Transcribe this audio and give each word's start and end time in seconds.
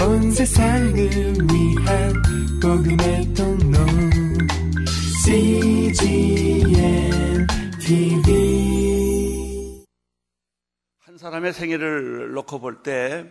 온 0.00 0.30
세상을 0.30 0.94
위한 0.94 2.12
복음의 2.62 3.34
통로 3.34 3.78
CGM 5.24 6.70
TV 7.80 9.84
한 11.00 11.18
사람의 11.18 11.52
생애를 11.52 12.32
놓고 12.32 12.60
볼 12.60 12.82
때 12.82 13.26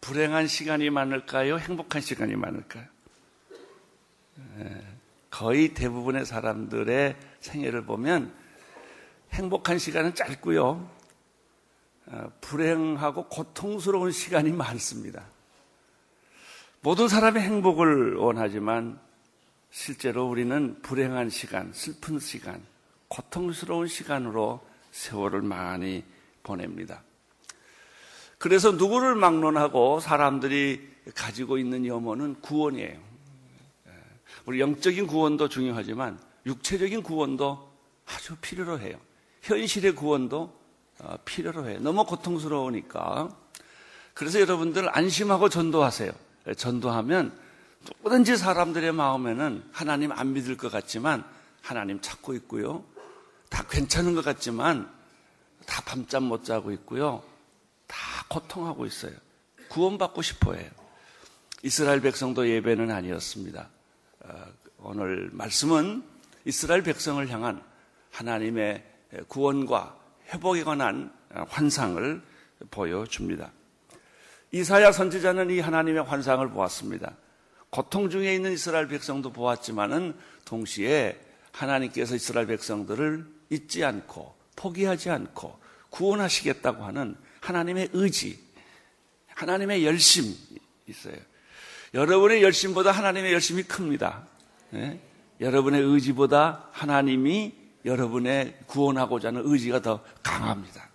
불행한 0.00 0.46
시간이 0.46 0.90
많을까요? 0.90 1.58
행복한 1.58 2.00
시간이 2.00 2.34
많을까요? 2.34 2.84
예, 4.58 4.82
거의 5.30 5.74
대부분의 5.74 6.24
사람들의 6.24 7.16
생애를 7.40 7.84
보면 7.84 8.32
행복한 9.32 9.78
시간은 9.78 10.14
짧고요. 10.14 10.90
어, 12.06 12.32
불행하고 12.40 13.28
고통스러운 13.28 14.10
시간이 14.10 14.52
많습니다. 14.52 15.24
모든 16.82 17.08
사람이 17.08 17.38
행복을 17.40 18.14
원하지만 18.14 18.98
실제로 19.70 20.26
우리는 20.26 20.80
불행한 20.80 21.28
시간, 21.28 21.70
슬픈 21.74 22.18
시간, 22.18 22.62
고통스러운 23.08 23.86
시간으로 23.86 24.60
세월을 24.90 25.42
많이 25.42 26.02
보냅니다. 26.42 27.02
그래서 28.38 28.72
누구를 28.72 29.14
막론하고 29.14 30.00
사람들이 30.00 30.88
가지고 31.14 31.58
있는 31.58 31.84
염원은 31.84 32.40
구원이에요. 32.40 32.98
예, 33.88 33.92
우리 34.46 34.60
영적인 34.60 35.06
구원도 35.06 35.50
중요하지만 35.50 36.18
육체적인 36.46 37.02
구원도 37.02 37.70
아주 38.06 38.36
필요로 38.40 38.80
해요. 38.80 38.98
현실의 39.42 39.94
구원도 39.94 40.58
어, 41.00 41.16
필요로 41.26 41.68
해요. 41.68 41.78
너무 41.82 42.06
고통스러우니까. 42.06 43.36
그래서 44.14 44.40
여러분들 44.40 44.96
안심하고 44.96 45.50
전도하세요. 45.50 46.29
예, 46.46 46.54
전도하면 46.54 47.36
누구든지 47.82 48.36
사람들의 48.36 48.92
마음에는 48.92 49.64
하나님 49.72 50.12
안 50.12 50.32
믿을 50.32 50.56
것 50.56 50.70
같지만 50.70 51.24
하나님 51.62 52.00
찾고 52.00 52.34
있고요. 52.34 52.84
다 53.48 53.64
괜찮은 53.68 54.14
것 54.14 54.24
같지만 54.24 54.90
다 55.66 55.82
밤잠 55.84 56.24
못 56.24 56.44
자고 56.44 56.72
있고요. 56.72 57.22
다 57.86 57.96
고통하고 58.28 58.86
있어요. 58.86 59.12
구원받고 59.68 60.22
싶어 60.22 60.54
해요. 60.54 60.70
이스라엘 61.62 62.00
백성도 62.00 62.48
예배는 62.48 62.90
아니었습니다. 62.90 63.68
어, 64.20 64.44
오늘 64.78 65.30
말씀은 65.32 66.02
이스라엘 66.44 66.82
백성을 66.82 67.26
향한 67.28 67.62
하나님의 68.10 68.84
구원과 69.28 69.96
회복에 70.32 70.64
관한 70.64 71.12
환상을 71.48 72.22
보여줍니다. 72.70 73.52
이사야 74.52 74.92
선지자는 74.92 75.50
이 75.50 75.60
하나님의 75.60 76.02
환상을 76.02 76.48
보았습니다. 76.50 77.16
고통 77.70 78.10
중에 78.10 78.34
있는 78.34 78.52
이스라엘 78.52 78.88
백성도 78.88 79.32
보았지만은 79.32 80.16
동시에 80.44 81.20
하나님께서 81.52 82.16
이스라엘 82.16 82.46
백성들을 82.46 83.26
잊지 83.50 83.84
않고 83.84 84.34
포기하지 84.56 85.10
않고 85.10 85.58
구원하시겠다고 85.90 86.84
하는 86.84 87.16
하나님의 87.40 87.90
의지, 87.92 88.40
하나님의 89.34 89.84
열심 89.86 90.34
있어요. 90.86 91.16
여러분의 91.94 92.42
열심보다 92.42 92.90
하나님의 92.92 93.32
열심이 93.32 93.62
큽니다. 93.62 94.26
네? 94.70 95.00
여러분의 95.40 95.82
의지보다 95.82 96.68
하나님이 96.72 97.54
여러분의 97.84 98.58
구원하고자 98.66 99.28
하는 99.28 99.42
의지가 99.44 99.80
더 99.80 100.04
강합니다. 100.22 100.88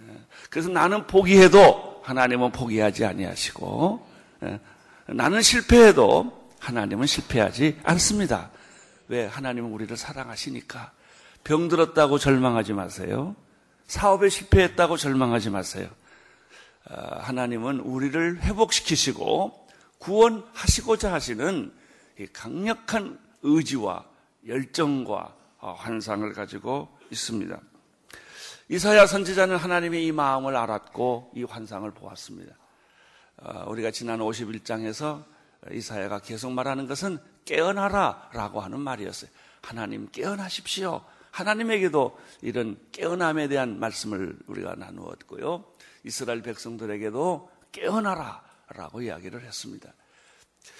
예. 0.00 0.18
그래서 0.50 0.68
나는 0.68 1.06
포기해도 1.06 1.85
하나님은 2.06 2.52
포기하지 2.52 3.04
아니하시고 3.04 4.06
예. 4.44 4.60
나는 5.08 5.42
실패해도 5.42 6.50
하나님은 6.60 7.06
실패하지 7.06 7.80
않습니다. 7.82 8.50
왜? 9.08 9.26
하나님은 9.26 9.70
우리를 9.70 9.96
사랑하시니까. 9.96 10.92
병 11.42 11.68
들었다고 11.68 12.18
절망하지 12.18 12.74
마세요. 12.74 13.34
사업에 13.88 14.28
실패했다고 14.28 14.96
절망하지 14.96 15.50
마세요. 15.50 15.88
아, 16.88 17.18
하나님은 17.22 17.80
우리를 17.80 18.40
회복시키시고 18.42 19.66
구원하시고자 19.98 21.12
하시는 21.12 21.72
강력한 22.32 23.18
의지와 23.42 24.04
열정과 24.46 25.34
어, 25.58 25.72
환상을 25.72 26.32
가지고 26.34 26.88
있습니다. 27.10 27.60
이사야 28.68 29.06
선지자는 29.06 29.56
하나님의 29.56 30.06
이 30.06 30.12
마음을 30.12 30.56
알았고 30.56 31.32
이 31.36 31.44
환상을 31.44 31.88
보았습니다. 31.92 32.56
어, 33.36 33.64
우리가 33.68 33.92
지난 33.92 34.18
51장에서 34.18 35.24
이사야가 35.70 36.20
계속 36.20 36.50
말하는 36.52 36.88
것은 36.88 37.18
깨어나라 37.44 38.28
라고 38.32 38.60
하는 38.60 38.80
말이었어요. 38.80 39.30
하나님 39.62 40.08
깨어나십시오. 40.10 41.04
하나님에게도 41.30 42.18
이런 42.42 42.76
깨어남에 42.92 43.46
대한 43.48 43.78
말씀을 43.78 44.36
우리가 44.46 44.74
나누었고요. 44.74 45.64
이스라엘 46.02 46.42
백성들에게도 46.42 47.50
깨어나라 47.70 48.42
라고 48.68 49.00
이야기를 49.00 49.44
했습니다. 49.44 49.92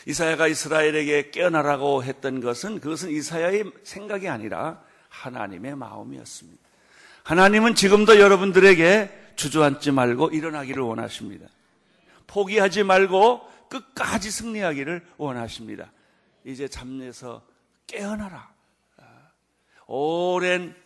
이사야가 0.06 0.48
이스라엘에게 0.48 1.30
깨어나라고 1.30 2.02
했던 2.02 2.40
것은 2.40 2.80
그것은 2.80 3.10
이사야의 3.10 3.70
생각이 3.84 4.28
아니라 4.28 4.82
하나님의 5.08 5.76
마음이었습니다. 5.76 6.65
하나님은 7.26 7.74
지금도 7.74 8.20
여러분들에게 8.20 9.32
주저앉지 9.34 9.90
말고 9.90 10.28
일어나기를 10.28 10.80
원하십니다. 10.80 11.48
포기하지 12.28 12.84
말고 12.84 13.40
끝까지 13.68 14.30
승리하기를 14.30 15.04
원하십니다. 15.16 15.90
이제 16.44 16.68
잠에서 16.68 17.44
깨어나라. 17.88 18.54
오랜 19.88 20.76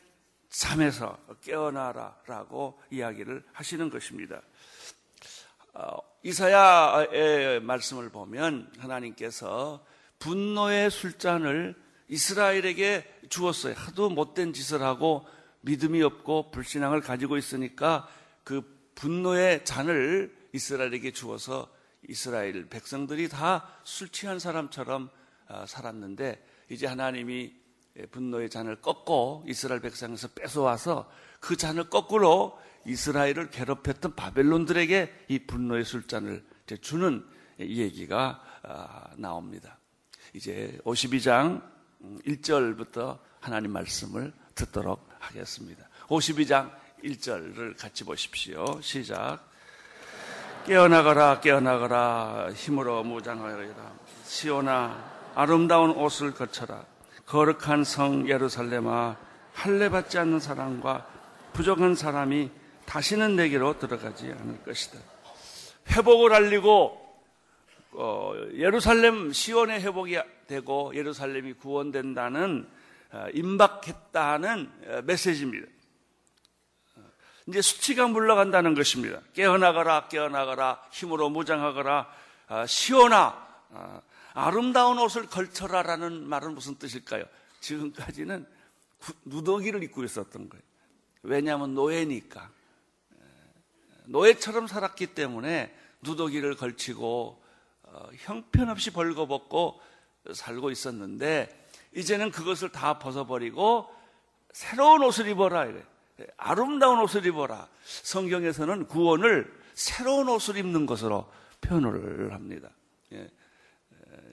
잠에서 0.49 1.19
깨어나라 1.43 2.17
라고 2.27 2.81
이야기를 2.91 3.45
하시는 3.53 3.91
것입니다. 3.91 4.41
어, 5.75 5.99
이사야의 6.23 7.61
말씀을 7.61 8.09
보면 8.09 8.73
하나님께서 8.79 9.85
분노의 10.19 10.91
술잔을 10.91 11.75
이스라엘에게 12.09 13.27
주었어요. 13.29 13.75
하도 13.77 14.09
못된 14.09 14.55
짓을 14.55 14.81
하고 14.81 15.27
믿음이 15.63 16.03
없고 16.03 16.51
불신앙을 16.51 17.01
가지고 17.01 17.37
있으니까 17.37 18.09
그 18.45 18.63
분노의 18.95 19.65
잔을 19.65 20.35
이스라엘에게 20.53 21.13
주어서 21.13 21.69
이스라엘 22.09 22.69
백성들이 22.69 23.29
다 23.29 23.81
술 23.85 24.09
취한 24.09 24.39
사람처럼 24.39 25.11
어, 25.49 25.65
살았는데 25.67 26.47
이제 26.71 26.87
하나님이 26.87 27.53
분노의 28.13 28.49
잔을 28.51 28.81
꺾고 28.81 29.45
이스라엘 29.47 29.81
백성에서 29.81 30.29
뺏어와서 30.29 31.11
그 31.41 31.57
잔을 31.57 31.91
거꾸로 31.91 32.59
이스라엘을 32.87 33.51
괴롭혔던 33.51 34.15
바벨론들에게 34.15 35.27
이 35.29 35.39
분노의 35.41 35.85
술잔을 35.85 36.45
주는 36.81 37.27
얘기가 37.59 38.43
아, 38.63 39.11
나옵니다. 39.17 39.79
이제 40.35 40.79
52장 40.85 41.63
1절부터 42.25 43.19
하나님 43.41 43.73
말씀을 43.73 44.33
듣도록 44.61 45.09
하겠습니다. 45.19 45.89
52장 46.09 46.71
1절을 47.05 47.79
같이 47.79 48.05
보십시오. 48.05 48.81
시작. 48.83 49.41
깨어나거라, 50.67 51.41
깨어나거라, 51.41 52.51
힘으로 52.53 53.03
무장하여라. 53.03 53.93
시오나, 54.25 55.33
아름다운 55.35 55.91
옷을 55.93 56.35
거쳐라. 56.35 56.85
거룩한 57.25 57.85
성 57.85 58.29
예루살렘아, 58.29 59.17
할례받지 59.55 60.19
않는 60.19 60.41
사람과 60.41 61.07
부족한 61.55 61.95
사람이 61.95 62.51
다시는 62.85 63.37
내게로 63.37 63.79
들어가지 63.79 64.27
않을 64.27 64.63
것이다. 64.65 64.99
회복을 65.93 66.35
알리고 66.35 66.99
어, 67.93 68.35
예루살렘 68.55 69.33
시온의 69.33 69.81
회복이 69.83 70.19
되고 70.47 70.93
예루살렘이 70.95 71.55
구원된다는 71.55 72.69
어, 72.69 72.80
임박했다는 73.35 74.73
어, 74.87 75.03
메시지입니다. 75.03 75.67
이제 77.49 77.63
수치가 77.63 78.07
물러간다는 78.07 78.75
것입니다. 78.75 79.21
깨어나거라, 79.35 80.09
깨어나거라, 80.09 80.83
힘으로 80.93 81.31
무장하거라, 81.31 82.13
어, 82.49 82.65
어, 83.71 84.03
아름다운 84.35 84.99
옷을 84.99 85.27
걸쳐라라는 85.27 86.29
말은 86.29 86.55
무슨 86.55 86.77
뜻일까요? 86.77 87.25
지금까지는 87.61 88.47
누더기를 89.25 89.83
입고 89.83 90.05
있었던 90.05 90.49
거예요. 90.49 90.63
왜냐하면 91.23 91.75
노예니까. 91.75 92.51
노예처럼 94.07 94.67
살았기 94.67 95.09
때문에 95.09 95.75
누더기를 96.03 96.57
걸치고 96.57 97.43
어, 97.83 98.09
형편없이 98.19 98.93
벌거벗고 98.93 99.81
살고 100.33 100.71
있었는데 100.71 101.60
이제는 101.95 102.31
그것을 102.31 102.71
다 102.71 102.99
벗어버리고 102.99 103.89
새로운 104.53 105.03
옷을 105.03 105.29
입어라. 105.29 105.69
아름다운 106.37 107.01
옷을 107.01 107.27
입어라. 107.27 107.69
성경에서는 107.85 108.87
구원을 108.87 109.53
새로운 109.75 110.29
옷을 110.29 110.57
입는 110.57 110.87
것으로 110.87 111.31
표현을 111.61 112.33
합니다. 112.33 112.71
예. 113.13 113.29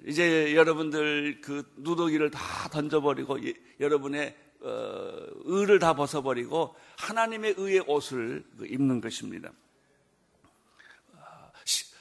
이제 0.05 0.55
여러분들 0.55 1.41
그 1.41 1.71
누더기를 1.77 2.31
다 2.31 2.69
던져버리고 2.69 3.45
예, 3.45 3.53
여러분의 3.79 4.35
어, 4.61 5.27
의를 5.43 5.79
다 5.79 5.93
벗어버리고 5.93 6.75
하나님의 6.97 7.55
의의 7.57 7.83
옷을 7.87 8.43
그 8.57 8.65
입는 8.65 9.01
것입니다. 9.01 9.51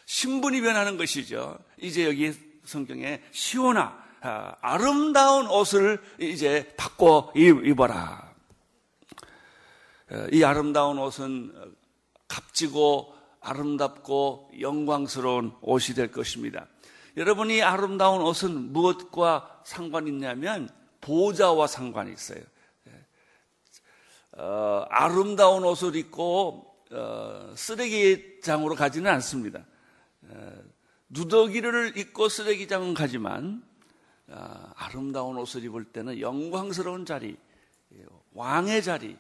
신분이 0.07 0.63
변하는 0.63 0.97
것이죠. 0.97 1.59
이제 1.79 2.07
여기 2.07 2.33
성경에 2.65 3.23
시오나 3.33 3.83
아, 3.83 4.06
아름다운 4.61 5.49
옷을 5.49 6.03
이제 6.19 6.73
바꿔 6.77 7.33
입어라. 7.35 8.35
어, 10.11 10.27
이 10.33 10.45
아름다운 10.45 10.99
옷은 10.99 11.75
값지고 12.29 13.15
아름답고 13.41 14.51
영광스러운 14.61 15.53
옷이 15.63 15.95
될 15.95 16.11
것입니다. 16.11 16.67
여러분이 17.17 17.63
아름다운 17.63 18.21
옷은 18.23 18.73
무엇과 18.73 19.63
상관이 19.65 20.11
있냐면 20.11 20.69
보좌와 21.01 21.67
상관이 21.67 22.13
있어요. 22.13 22.41
어, 24.39 24.85
아름다운 24.91 25.65
옷을 25.65 25.97
입고 25.97 26.67
어, 26.93 27.53
쓰레기장으로 27.57 28.75
가지는 28.75 29.11
않습니다. 29.13 29.65
어, 30.29 30.53
누더기를 31.09 31.97
입고 31.97 32.29
쓰레기장은 32.29 32.93
가지만 32.93 33.63
어, 33.63 33.76
아름다운 34.29 35.37
옷을 35.37 35.65
입을 35.65 35.85
때는 35.85 36.21
영광스러운 36.21 37.07
자리, 37.07 37.37
왕의 38.35 38.83
자리, 38.83 39.17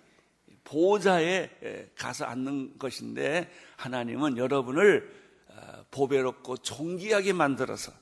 보좌에 0.65 1.91
가서 1.97 2.25
앉는 2.25 2.79
것인데 2.79 3.51
하나님은 3.77 4.37
여러분을 4.37 5.27
어, 5.49 5.85
보배롭고 5.91 6.59
존귀하게 6.59 7.33
만들어서 7.33 7.93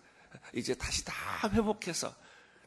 이제 0.55 0.75
다시 0.75 1.05
다 1.05 1.15
회복해서 1.51 2.13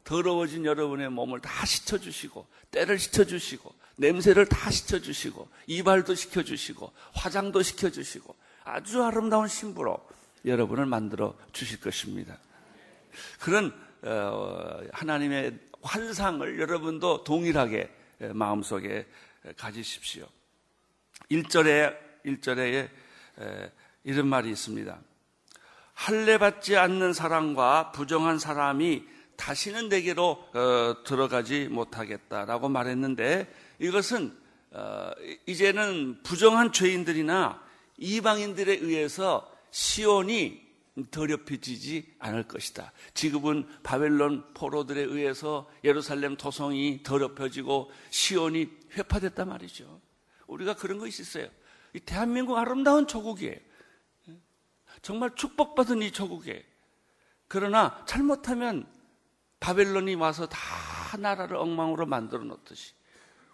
더러워진 0.03 0.65
여러분의 0.65 1.09
몸을 1.09 1.41
다 1.41 1.65
씻어주시고 1.65 2.47
때를 2.71 2.97
씻어주시고 2.97 3.73
냄새를 3.97 4.45
다 4.45 4.69
씻어주시고 4.71 5.49
이발도 5.67 6.15
시켜주시고 6.15 6.93
화장도 7.13 7.63
시켜주시고 7.63 8.33
아주 8.63 9.03
아름다운 9.03 9.47
신부로 9.47 9.99
여러분을 10.45 10.85
만들어 10.85 11.35
주실 11.51 11.81
것입니다. 11.81 12.37
그런 13.39 13.67
어, 13.67 13.86
하나님의 14.91 15.57
환상을 15.81 16.59
여러분도 16.59 17.23
동일하게 17.23 17.89
마음속에 18.33 19.05
가지십시오. 19.57 20.27
1절에 21.31 21.97
1절에 22.25 22.89
이런 24.03 24.27
말이 24.27 24.49
있습니다. 24.49 24.97
할례 25.93 26.37
받지 26.37 26.77
않는 26.77 27.13
사람과 27.13 27.91
부정한 27.91 28.37
사람이 28.37 29.03
다시는 29.35 29.89
내게로 29.89 30.49
어, 30.53 31.03
들어가지 31.05 31.67
못하겠다라고 31.69 32.69
말했는데 32.69 33.51
이것은 33.79 34.35
어, 34.71 35.11
이제는 35.45 36.21
부정한 36.23 36.71
죄인들이나 36.71 37.61
이방인들에 37.97 38.73
의해서 38.73 39.51
시온이 39.71 40.66
더럽혀지지 41.05 42.15
않을 42.19 42.43
것이다. 42.43 42.91
지금은 43.13 43.67
바벨론 43.83 44.53
포로들에 44.53 45.01
의해서 45.01 45.69
예루살렘 45.83 46.35
도성이 46.35 47.03
더럽혀지고 47.03 47.91
시온이 48.09 48.67
회파됐단 48.93 49.47
말이죠. 49.47 50.01
우리가 50.47 50.75
그런 50.75 50.97
것이 50.97 51.21
있어요. 51.21 51.47
이 51.93 51.99
대한민국 51.99 52.57
아름다운 52.57 53.07
조국이에요. 53.07 53.55
정말 55.01 55.35
축복받은 55.35 56.01
이 56.01 56.11
조국이에요. 56.11 56.61
그러나 57.47 58.03
잘못하면 58.05 58.87
바벨론이 59.59 60.15
와서 60.15 60.47
다 60.47 60.57
나라를 61.17 61.57
엉망으로 61.57 62.05
만들어 62.05 62.43
놓듯이 62.43 62.93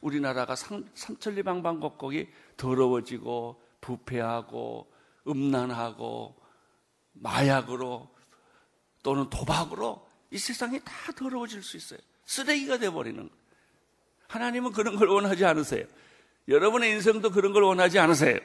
우리나라가 0.01 0.55
삼천리방방 0.55 1.79
곡곡이 1.79 2.27
더러워지고 2.57 3.61
부패하고 3.81 4.91
음란하고 5.27 6.42
마약으로 7.13 8.09
또는 9.01 9.29
도박으로 9.29 10.07
이 10.31 10.37
세상이 10.37 10.79
다 10.83 11.11
더러워질 11.15 11.61
수 11.63 11.77
있어요. 11.77 11.99
쓰레기가 12.25 12.77
돼버리는 12.77 13.17
거예요. 13.17 13.43
하나님은 14.27 14.71
그런 14.71 14.95
걸 14.95 15.09
원하지 15.09 15.45
않으세요. 15.45 15.85
여러분의 16.47 16.91
인생도 16.91 17.31
그런 17.31 17.53
걸 17.53 17.63
원하지 17.63 17.99
않으세요. 17.99 18.37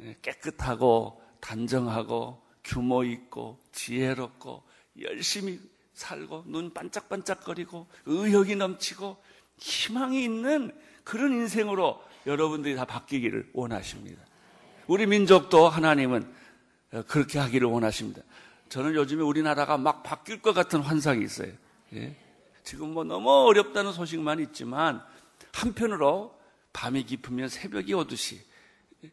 예, 0.00 0.16
깨끗하고 0.20 1.22
단정하고 1.40 2.42
규모 2.62 3.04
있고 3.04 3.58
지혜롭고 3.72 4.62
열심히 5.00 5.60
살고 5.94 6.44
눈 6.46 6.74
반짝반짝거리고 6.74 7.86
의욕이 8.04 8.56
넘치고 8.56 9.16
희망이 9.58 10.22
있는 10.22 10.78
그런 11.04 11.32
인생으로 11.32 12.02
여러분들이 12.26 12.76
다 12.76 12.84
바뀌기를 12.84 13.50
원하십니다. 13.54 14.22
우리 14.86 15.06
민족도 15.06 15.68
하나님은 15.68 16.30
그렇게 17.08 17.38
하기를 17.38 17.68
원하십니다. 17.68 18.22
저는 18.68 18.94
요즘에 18.94 19.22
우리나라가 19.22 19.76
막 19.76 20.02
바뀔 20.02 20.40
것 20.42 20.52
같은 20.52 20.80
환상이 20.80 21.24
있어요. 21.24 21.52
예? 21.94 22.16
지금 22.64 22.94
뭐 22.94 23.04
너무 23.04 23.30
어렵다는 23.30 23.92
소식만 23.92 24.40
있지만 24.40 25.02
한편으로 25.52 26.36
밤이 26.72 27.04
깊으면 27.04 27.48
새벽이 27.48 27.94
오듯이 27.94 28.44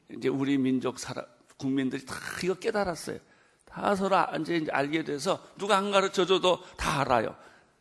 이제 0.10 0.28
우리 0.28 0.58
민족 0.58 1.00
사람 1.00 1.26
국민들이 1.58 2.04
다 2.06 2.16
이거 2.44 2.56
깨달았어요. 2.56 3.20
다 3.66 3.96
서로 3.96 4.18
이제 4.42 4.66
알게 4.72 5.04
돼서 5.04 5.48
누가 5.58 5.78
안 5.78 5.92
가르쳐 5.92 6.26
줘도 6.26 6.64
다 6.78 7.02
알아요. 7.02 7.36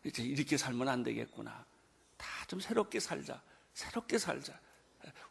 이제 0.04 0.22
이렇게 0.22 0.56
살면 0.56 0.88
안 0.88 1.02
되겠구나. 1.02 1.64
다 2.16 2.26
좀 2.52 2.60
새롭게 2.60 3.00
살자. 3.00 3.40
새롭게 3.72 4.18
살자. 4.18 4.52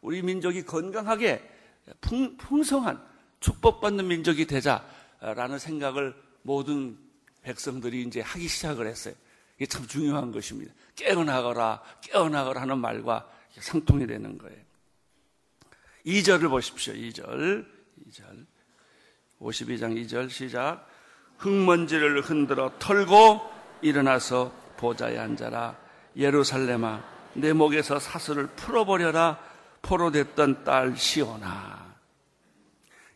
우리 0.00 0.22
민족이 0.22 0.64
건강하게 0.64 1.48
풍, 2.00 2.36
풍성한 2.36 3.00
축복받는 3.42 4.08
민족이 4.08 4.46
되자라는 4.46 5.58
생각을 5.58 6.14
모든 6.42 6.96
백성들이 7.42 8.02
이제 8.02 8.20
하기 8.20 8.48
시작을 8.48 8.86
했어요. 8.86 9.14
이게 9.56 9.66
참 9.66 9.86
중요한 9.86 10.32
것입니다. 10.32 10.72
깨어나거라, 10.96 11.82
깨어나거라 12.00 12.62
하는 12.62 12.78
말과 12.78 13.28
상통이 13.58 14.06
되는 14.06 14.38
거예요. 14.38 14.58
2절을 16.06 16.48
보십시오. 16.48 16.94
2절. 16.94 17.66
2절. 18.08 18.46
52장 19.40 20.06
2절 20.06 20.30
시작. 20.30 20.88
흙먼지를 21.38 22.22
흔들어 22.22 22.72
털고 22.78 23.40
일어나서 23.82 24.52
보좌에 24.76 25.18
앉아라. 25.18 25.76
예루살렘아, 26.16 27.02
내 27.34 27.52
목에서 27.52 27.98
사슬을 27.98 28.46
풀어버려라. 28.48 29.38
포로됐던 29.82 30.64
딸 30.64 30.96
시오나. 30.96 31.81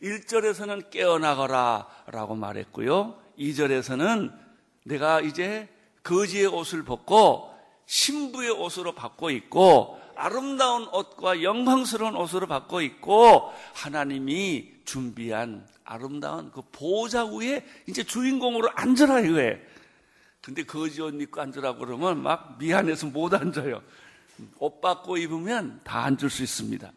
1절에서는 0.03 0.91
깨어나거라 0.91 1.87
라고 2.07 2.35
말했고요. 2.35 3.19
2절에서는 3.39 4.33
내가 4.85 5.21
이제 5.21 5.69
거지의 6.03 6.47
옷을 6.47 6.85
벗고 6.85 7.53
신부의 7.87 8.51
옷으로 8.51 8.95
바꿔 8.95 9.31
입고 9.31 10.01
아름다운 10.15 10.89
옷과 10.89 11.43
영광스러운 11.43 12.17
옷으로 12.17 12.47
바꿔 12.47 12.81
입고 12.81 13.53
하나님이 13.75 14.73
준비한 14.85 15.67
아름다운 15.85 16.51
그 16.51 16.63
보호자 16.73 17.27
위에 17.27 17.65
이제 17.87 18.03
주인공으로 18.03 18.71
앉으라 18.75 19.21
이거예요. 19.21 19.57
근데 20.41 20.63
거지 20.63 21.03
옷 21.03 21.21
입고 21.21 21.41
앉으라고 21.41 21.79
그러면 21.81 22.23
막 22.23 22.57
미안해서 22.59 23.09
못 23.09 23.35
앉아요. 23.35 23.83
옷 24.59 24.81
받고 24.81 25.17
입으면 25.17 25.81
다 25.83 26.05
앉을 26.05 26.31
수 26.31 26.43
있습니다. 26.43 26.93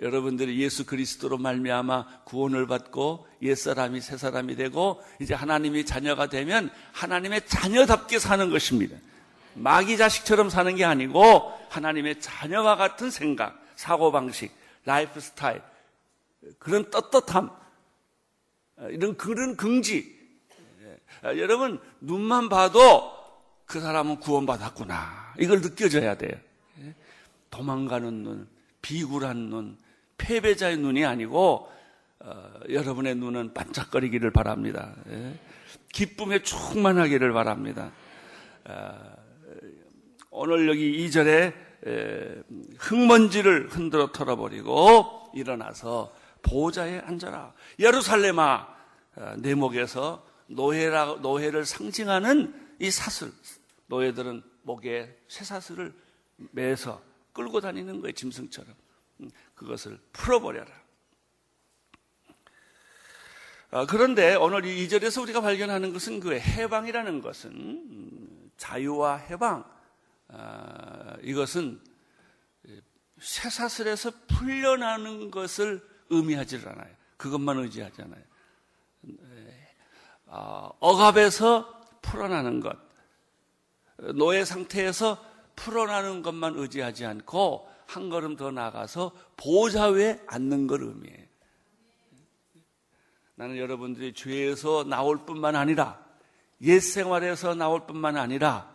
여러분들이 0.00 0.58
예수 0.60 0.86
그리스도로 0.86 1.36
말미암아 1.36 2.24
구원을 2.24 2.66
받고 2.66 3.28
옛사람이 3.42 4.00
새사람이 4.00 4.56
되고 4.56 5.02
이제 5.20 5.34
하나님이 5.34 5.84
자녀가 5.84 6.28
되면 6.28 6.70
하나님의 6.92 7.46
자녀답게 7.46 8.18
사는 8.18 8.50
것입니다. 8.50 8.96
마귀 9.54 9.98
자식처럼 9.98 10.48
사는 10.48 10.74
게 10.74 10.84
아니고 10.84 11.52
하나님의 11.68 12.20
자녀와 12.20 12.76
같은 12.76 13.10
생각, 13.10 13.62
사고 13.76 14.10
방식, 14.10 14.52
라이프 14.84 15.20
스타일, 15.20 15.60
그런 16.58 16.90
떳떳함, 16.90 17.50
이런 18.90 19.16
그런 19.16 19.56
긍지. 19.56 20.18
여러분, 21.24 21.78
눈만 22.00 22.48
봐도 22.48 23.12
그 23.66 23.80
사람은 23.80 24.20
구원받았구나. 24.20 25.34
이걸 25.38 25.60
느껴져야 25.60 26.16
돼요. 26.16 26.32
도망가는 27.50 28.22
눈, 28.22 28.48
비굴한 28.80 29.36
눈, 29.50 29.78
패배자의 30.20 30.76
눈이 30.76 31.04
아니고 31.04 31.70
어, 32.20 32.52
여러분의 32.68 33.14
눈은 33.14 33.54
반짝거리기를 33.54 34.30
바랍니다. 34.30 34.94
예? 35.08 35.38
기쁨에 35.92 36.42
충만하기를 36.42 37.32
바랍니다. 37.32 37.92
어, 38.66 39.16
오늘 40.30 40.68
여기 40.68 41.06
2절에 41.08 41.52
에, 41.86 42.42
흙먼지를 42.78 43.68
흔들어 43.68 44.12
털어버리고 44.12 45.32
일어나서 45.34 46.14
보좌에 46.42 46.98
앉아라. 47.00 47.54
예루살렘아, 47.78 48.68
어, 49.16 49.34
내 49.38 49.54
목에서 49.54 50.26
노예라, 50.46 51.18
노예를 51.22 51.64
상징하는 51.64 52.54
이 52.80 52.90
사슬. 52.90 53.32
노예들은 53.86 54.42
목에 54.62 55.16
쇠사슬을 55.28 55.92
매서 56.52 57.02
끌고 57.32 57.60
다니는 57.60 58.00
거예요, 58.02 58.12
짐승처럼. 58.12 58.74
음, 59.20 59.30
그것을 59.54 59.98
풀어버려라. 60.12 60.70
아, 63.72 63.86
그런데 63.86 64.34
오늘 64.34 64.64
이 64.64 64.86
2절에서 64.86 65.22
우리가 65.22 65.40
발견하는 65.40 65.92
것은 65.92 66.18
그 66.18 66.36
해방이라는 66.38 67.20
것은 67.20 67.50
음, 67.52 68.50
자유와 68.56 69.16
해방, 69.16 69.64
아, 70.28 71.16
이것은 71.22 71.80
쇠사슬에서 73.20 74.10
풀려나는 74.26 75.30
것을 75.30 75.86
의미하지 76.08 76.56
않아요. 76.56 76.94
그것만 77.16 77.58
의지하잖아요. 77.58 78.22
아, 80.26 80.70
억압에서 80.80 81.80
풀어나는 82.02 82.60
것, 82.60 82.76
노예 84.14 84.44
상태에서 84.44 85.24
풀어나는 85.54 86.22
것만 86.22 86.54
의지하지 86.56 87.04
않고 87.04 87.69
한 87.90 88.08
걸음 88.08 88.36
더 88.36 88.52
나가서 88.52 89.10
보좌 89.36 89.88
위에 89.88 90.20
앉는 90.28 90.68
걸 90.68 90.84
의미해요. 90.84 91.26
나는 93.34 93.56
여러분들이 93.56 94.12
죄에서 94.12 94.84
나올 94.84 95.26
뿐만 95.26 95.56
아니라 95.56 95.98
옛 96.62 96.78
생활에서 96.78 97.54
나올 97.54 97.86
뿐만 97.86 98.16
아니라 98.16 98.72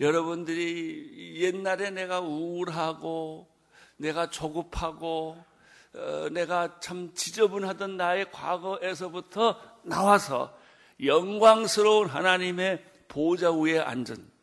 여러분들이 0.00 1.40
옛날에 1.42 1.90
내가 1.90 2.20
우울하고 2.20 3.48
내가 3.96 4.30
조급하고 4.30 5.42
어, 5.94 6.28
내가 6.30 6.78
참 6.78 7.12
지저분하던 7.14 7.96
나의 7.96 8.30
과거에서부터 8.30 9.60
나와서 9.82 10.56
영광스러운 11.02 12.06
하나님의 12.08 12.84
보좌 13.08 13.50
위에 13.50 13.80
앉은 13.80 14.37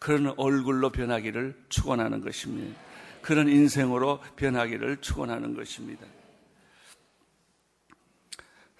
그런 0.00 0.32
얼굴로 0.38 0.90
변하기를 0.90 1.66
축원하는 1.68 2.22
것입니다. 2.22 2.80
그런 3.20 3.48
인생으로 3.48 4.20
변하기를 4.34 5.02
축원하는 5.02 5.54
것입니다. 5.54 6.06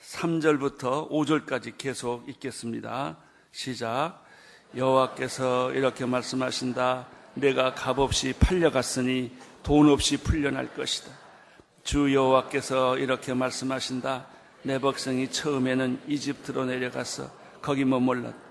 3절부터 0.02 1.10
5절까지 1.10 1.74
계속 1.76 2.26
읽겠습니다. 2.28 3.18
시작. 3.52 4.24
여호와께서 4.74 5.72
이렇게 5.74 6.06
말씀하신다. 6.06 7.06
내가 7.34 7.74
값없이 7.74 8.32
팔려갔으니 8.40 9.36
돈 9.62 9.90
없이 9.90 10.16
풀려날 10.16 10.74
것이다. 10.74 11.12
주 11.84 12.14
여호와께서 12.14 12.96
이렇게 12.96 13.34
말씀하신다. 13.34 14.26
내 14.62 14.78
백성이 14.78 15.30
처음에는 15.30 16.00
이집트로 16.08 16.64
내려가서 16.64 17.30
거기 17.60 17.84
머물렀다. 17.84 18.49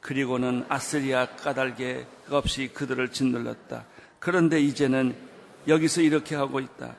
그리고는 0.00 0.64
아스리아 0.68 1.26
까닭에 1.26 2.06
없이 2.30 2.68
그들을 2.68 3.10
짓눌렀다. 3.10 3.84
그런데 4.18 4.60
이제는 4.60 5.16
여기서 5.66 6.02
이렇게 6.02 6.34
하고 6.34 6.60
있다. 6.60 6.96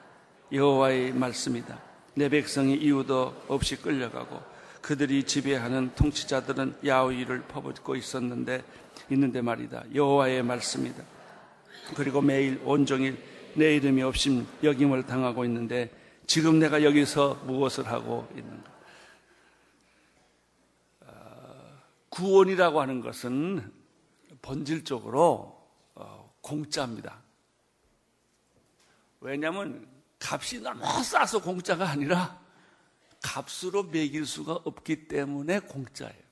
여호와의 0.52 1.14
말씀이다. 1.14 1.80
내 2.16 2.30
백성이 2.30 2.76
이유도 2.76 3.44
없이 3.48 3.76
끌려가고 3.76 4.42
그들이 4.82 5.24
지배하는 5.24 5.92
통치자들은 5.96 6.78
야후이를 6.86 7.42
퍼붓고 7.42 7.96
있었는데 7.96 8.64
있는데 9.10 9.42
말이다. 9.42 9.84
여호와의 9.94 10.44
말씀이다. 10.44 11.04
그리고 11.96 12.22
매일 12.22 12.60
온종일 12.64 13.18
내 13.56 13.76
이름이 13.76 14.04
없임 14.04 14.48
여김을 14.64 15.06
당하고 15.06 15.46
있는데 15.46 15.90
지금 16.28 16.60
내가 16.60 16.84
여기서 16.84 17.42
무엇을 17.46 17.88
하고 17.88 18.28
있는가? 18.36 18.72
어, 21.02 21.82
구원이라고 22.20 22.82
하는 22.82 23.00
것은 23.00 23.72
본질적으로 24.42 25.58
어, 25.96 26.34
공짜입니다. 26.42 27.22
왜냐하면 29.22 29.88
값이 30.20 30.60
너무 30.60 30.84
싸서 31.02 31.42
공짜가 31.42 31.90
아니라 31.90 32.38
값으로 33.22 33.84
매길 33.84 34.26
수가 34.26 34.54
없기 34.54 35.08
때문에 35.08 35.60
공짜예요. 35.60 36.30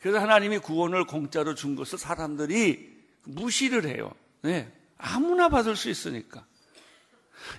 그래서 0.00 0.18
하나님이 0.18 0.58
구원을 0.58 1.06
공짜로 1.06 1.54
준 1.54 1.74
것을 1.74 1.98
사람들이 1.98 3.00
무시를 3.24 3.86
해요. 3.86 4.12
네. 4.42 4.70
아무나 4.98 5.48
받을 5.48 5.76
수 5.76 5.88
있으니까. 5.88 6.46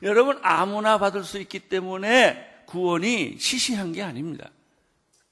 여러분, 0.03 0.39
아무나 0.43 0.99
받을 0.99 1.23
수 1.23 1.39
있기 1.39 1.69
때문에 1.69 2.63
구원이 2.67 3.37
시시한 3.39 3.93
게 3.93 4.03
아닙니다. 4.03 4.51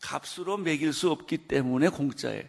값으로 0.02 0.58
매길 0.58 0.94
수 0.94 1.12
없기 1.12 1.48
때문에 1.48 1.90
공짜예요. 1.90 2.44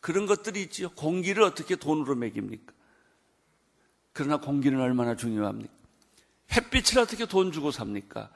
그런 0.00 0.26
것들이 0.26 0.62
있지요. 0.62 0.90
공기를 0.90 1.42
어떻게 1.42 1.76
돈으로 1.76 2.14
매깁니까? 2.14 2.72
그러나 4.12 4.38
공기는 4.38 4.80
얼마나 4.80 5.16
중요합니까? 5.16 5.72
햇빛을 6.52 6.98
어떻게 6.98 7.26
돈 7.26 7.52
주고 7.52 7.70
삽니까? 7.70 8.30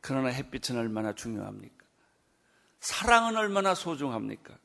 그러나 0.00 0.28
햇빛은 0.28 0.76
얼마나 0.76 1.14
중요합니까? 1.14 1.84
사랑은 2.80 3.36
얼마나 3.36 3.74
소중합니까? 3.74 4.58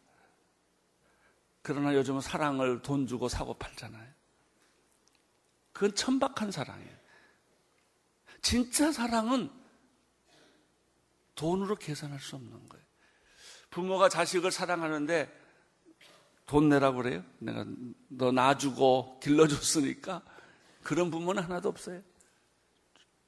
그러나 1.61 1.93
요즘은 1.95 2.21
사랑을 2.21 2.81
돈 2.81 3.07
주고 3.07 3.29
사고 3.29 3.53
팔잖아요. 3.53 4.09
그건 5.71 5.95
천박한 5.95 6.51
사랑이에요. 6.51 6.97
진짜 8.41 8.91
사랑은 8.91 9.49
돈으로 11.39 11.77
계산할 11.77 12.19
수 12.19 12.35
없는 12.35 12.51
거예요. 12.67 12.85
부모가 13.69 14.09
자식을 14.09 14.51
사랑하는데 14.51 15.31
돈 16.45 16.67
내라고 16.67 16.97
그래요? 16.97 17.23
내가 17.37 17.65
너 18.09 18.33
놔주고 18.33 19.21
길러줬으니까 19.21 20.21
그런 20.83 21.09
부모는 21.09 21.41
하나도 21.43 21.69
없어요. 21.69 22.01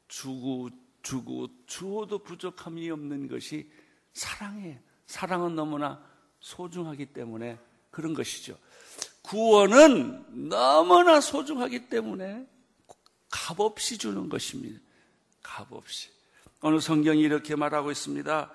주고 0.10 0.70
주고 1.02 1.48
주어도 1.68 2.20
부족함이 2.20 2.90
없는 2.90 3.30
것이 3.30 3.72
사랑이에요. 4.14 4.78
사랑은 5.06 5.56
너무나 5.56 6.04
소중하기 6.42 7.14
때문에 7.14 7.60
그런 7.92 8.14
것이죠. 8.14 8.58
구원은 9.22 10.50
너무나 10.50 11.22
소중하기 11.22 11.88
때문에 11.88 12.46
값없이 13.30 13.98
주는 13.98 14.28
것입니다. 14.28 14.82
값없이. 15.42 16.21
오늘 16.62 16.80
성경이 16.80 17.22
이렇게 17.22 17.56
말하고 17.56 17.92
있습니다. 17.92 18.54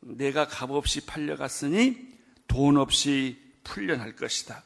내가 0.00 0.46
값 0.48 0.70
없이 0.72 1.06
팔려갔으니 1.06 1.96
돈 2.48 2.76
없이 2.76 3.40
풀려날 3.64 4.16
것이다. 4.16 4.64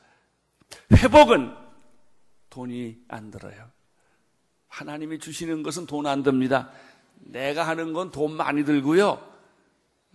회복은 0.92 1.54
돈이 2.48 3.04
안 3.08 3.30
들어요. 3.30 3.70
하나님이 4.68 5.18
주시는 5.18 5.62
것은 5.62 5.86
돈 5.86 6.06
안 6.06 6.22
듭니다. 6.22 6.72
내가 7.16 7.66
하는 7.66 7.92
건 7.92 8.10
돈 8.10 8.32
많이 8.36 8.64
들고요. 8.64 9.26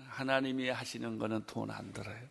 하나님이 0.07 0.69
하시는 0.69 1.17
거는 1.19 1.45
돈 1.45 1.69
안 1.69 1.93
들어요. 1.93 2.27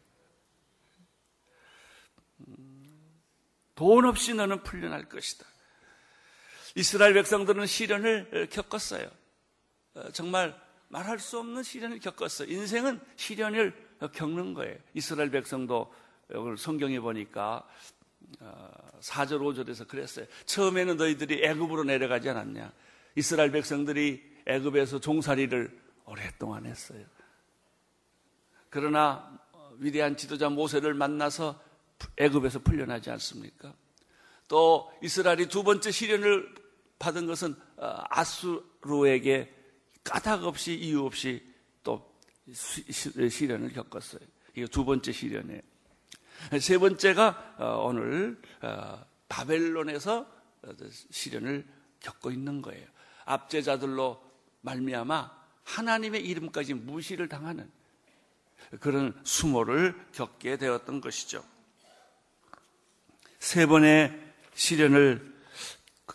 돈 3.75 4.05
없이 4.05 4.35
너는 4.35 4.63
풀려날 4.63 5.09
것이다. 5.09 5.47
이스라엘 6.77 7.15
백성들은 7.15 7.67
시련을 7.67 8.49
겪었어요. 8.51 9.09
어, 9.95 10.11
정말 10.11 10.59
말할 10.89 11.19
수 11.19 11.39
없는 11.39 11.63
시련을 11.63 12.01
겪었어요. 12.01 12.49
인생은 12.51 13.01
시련을 13.17 13.75
겪는 14.13 14.55
거예요. 14.55 14.77
이스라엘 14.93 15.31
백성도 15.31 15.93
오늘 16.31 16.57
성경에 16.57 17.01
보니까 17.01 17.67
4절, 19.01 19.35
어, 19.35 19.39
5절에서 19.39 19.89
그랬어요. 19.89 20.27
처음에는 20.47 20.97
너희들이 20.97 21.45
애굽으로 21.45 21.85
내려가지 21.85 22.29
않았냐. 22.29 22.73
이스라엘 23.17 23.51
백성들이 23.53 24.23
애굽에서 24.47 25.01
종살이를 25.01 25.81
오랫동안 26.07 26.67
했어요. 26.67 27.05
그러나 28.71 29.39
위대한 29.79 30.17
지도자 30.17 30.49
모세를 30.49 30.95
만나서 30.95 31.61
애굽에서 32.17 32.61
풀려나지 32.61 33.11
않습니까? 33.11 33.73
또 34.49 34.93
이스라엘이 35.03 35.49
두 35.49 35.63
번째 35.63 35.91
시련을 35.91 36.55
받은 36.99 37.27
것은 37.27 37.55
어, 37.77 38.03
아수르에게 38.11 39.54
까닭 40.05 40.45
없이 40.45 40.75
이유 40.75 41.05
없이 41.05 41.43
또 41.83 42.15
시련을 42.53 43.73
겪었어요. 43.73 44.21
이게 44.55 44.67
두 44.67 44.85
번째 44.85 45.11
시련이에요. 45.11 45.61
세 46.61 46.79
번째가 46.79 47.57
어, 47.59 47.85
오늘 47.87 48.41
어, 48.61 49.05
바벨론에서 49.29 50.27
시련을 51.11 51.67
겪고 52.01 52.31
있는 52.31 52.63
거예요. 52.63 52.87
압제자들로 53.25 54.23
말미암아 54.61 55.45
하나님의 55.65 56.27
이름까지 56.27 56.75
무시를 56.75 57.29
당하는 57.29 57.71
그런 58.81 59.19
수모를 59.25 59.95
겪게 60.13 60.57
되었던 60.57 61.01
것이죠. 61.01 61.45
세 63.39 63.67
번의 63.67 64.33
시련을 64.55 65.35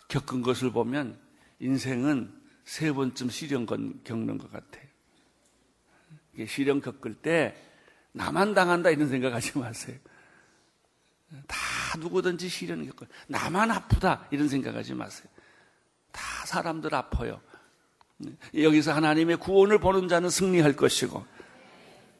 겪은 0.08 0.42
것을 0.42 0.72
보면 0.72 1.20
인생은 1.58 2.39
세 2.70 2.92
번쯤 2.92 3.30
시련 3.30 3.66
겪는 3.66 4.38
것 4.38 4.52
같아요. 4.52 4.84
시련 6.46 6.80
겪을 6.80 7.14
때 7.14 7.56
나만 8.12 8.54
당한다 8.54 8.90
이런 8.90 9.08
생각하지 9.08 9.58
마세요. 9.58 9.98
다 11.48 11.58
누구든지 11.98 12.48
시련을 12.48 12.86
겪고 12.86 13.06
나만 13.26 13.72
아프다 13.72 14.28
이런 14.30 14.48
생각하지 14.48 14.94
마세요. 14.94 15.26
다 16.12 16.22
사람들 16.46 16.94
아파요. 16.94 17.40
여기서 18.54 18.92
하나님의 18.92 19.38
구원을 19.38 19.80
보는 19.80 20.06
자는 20.06 20.30
승리할 20.30 20.76
것이고 20.76 21.26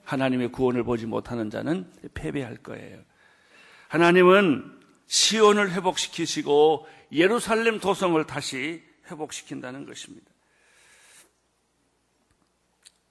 하나님의 0.03 0.51
구원을 0.51 0.83
보지 0.83 1.07
못하는 1.07 1.49
자는 1.49 1.89
패배할 2.15 2.57
거예요. 2.57 3.01
하나님은 3.87 4.81
시온을 5.07 5.71
회복시키시고 5.71 6.89
예루살렘 7.13 7.79
도성을 7.79 8.27
다시 8.27 8.83
회복시킨다는 9.09 9.87
것입니다. 9.87 10.30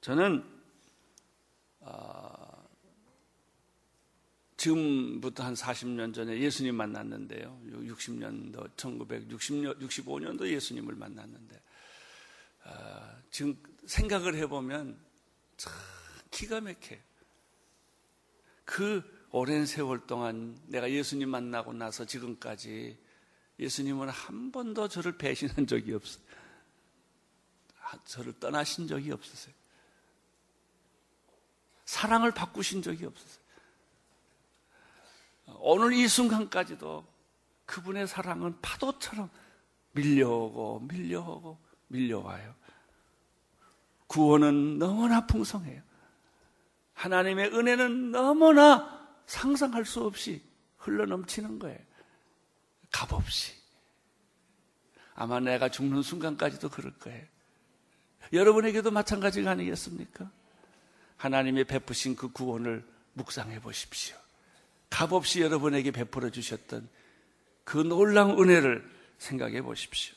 저는 0.02 0.44
어, 1.82 2.70
지금부터 4.58 5.44
한 5.44 5.54
40년 5.54 6.14
전에 6.14 6.38
예수님 6.40 6.76
만났는데요. 6.76 7.60
60년도, 7.66 8.76
1960년, 8.76 9.80
65년도 9.80 10.48
예수님을 10.48 10.96
만났는데 10.96 11.62
어, 12.66 13.22
지금 13.32 13.58
생각을 13.86 14.36
해보면 14.36 14.98
참 15.58 15.74
기가 16.32 16.62
막혀요. 16.62 17.00
그 18.66 19.02
오랜 19.32 19.66
세월 19.66 20.06
동안 20.06 20.60
내가 20.68 20.92
예수님 20.92 21.30
만나고 21.30 21.74
나서 21.74 22.06
지금까지 22.06 22.98
예수님은 23.60 24.10
한 24.10 24.52
번도 24.52 24.88
저를 24.88 25.18
배신한 25.18 25.68
적이 25.68 25.94
없어요. 25.94 26.24
저를 28.06 28.34
떠나신 28.40 28.88
적이 28.88 29.12
없었어요. 29.12 29.59
사랑을 31.90 32.30
바꾸신 32.30 32.84
적이 32.84 33.06
없었어요. 33.06 33.44
오늘 35.58 35.94
이 35.94 36.08
순간까지도 36.08 37.04
그분의 37.66 38.08
사랑은 38.08 38.62
파도처럼 38.62 39.28
밀려오고 39.94 40.82
밀려오고 40.82 41.58
밀려와요. 41.88 42.54
구원은 44.06 44.78
너무나 44.78 45.26
풍성해요. 45.26 45.82
하나님의 46.94 47.56
은혜는 47.56 48.12
너무나 48.12 49.10
상상할 49.26 49.84
수 49.84 50.04
없이 50.04 50.44
흘러 50.78 51.08
넘치는 51.08 51.58
거예요. 51.58 51.80
값없이. 52.92 53.56
아마 55.16 55.40
내가 55.40 55.70
죽는 55.70 56.04
순간까지도 56.04 56.70
그럴 56.70 56.94
거예요. 57.00 57.26
여러분에게도 58.32 58.92
마찬가지가 58.92 59.50
아니겠습니까? 59.50 60.30
하나님의 61.20 61.66
베푸신 61.66 62.16
그 62.16 62.32
구원을 62.32 62.86
묵상해 63.14 63.60
보십시오. 63.60 64.16
값없이 64.90 65.42
여러분에게 65.42 65.92
베풀어 65.92 66.30
주셨던 66.30 66.90
그 67.66 67.78
놀라운 67.78 68.40
은혜를 68.42 68.90
생각해 69.18 69.62
보십시오. 69.62 70.16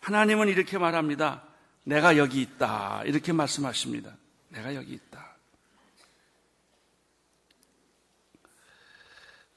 하나님은 0.00 0.48
이렇게 0.48 0.78
말합니다. 0.78 1.42
내가 1.82 2.16
여기 2.16 2.40
있다. 2.40 3.02
이렇게 3.04 3.32
말씀하십니다. 3.32 4.16
내가 4.50 4.74
여기 4.76 4.94
있다. 4.94 5.36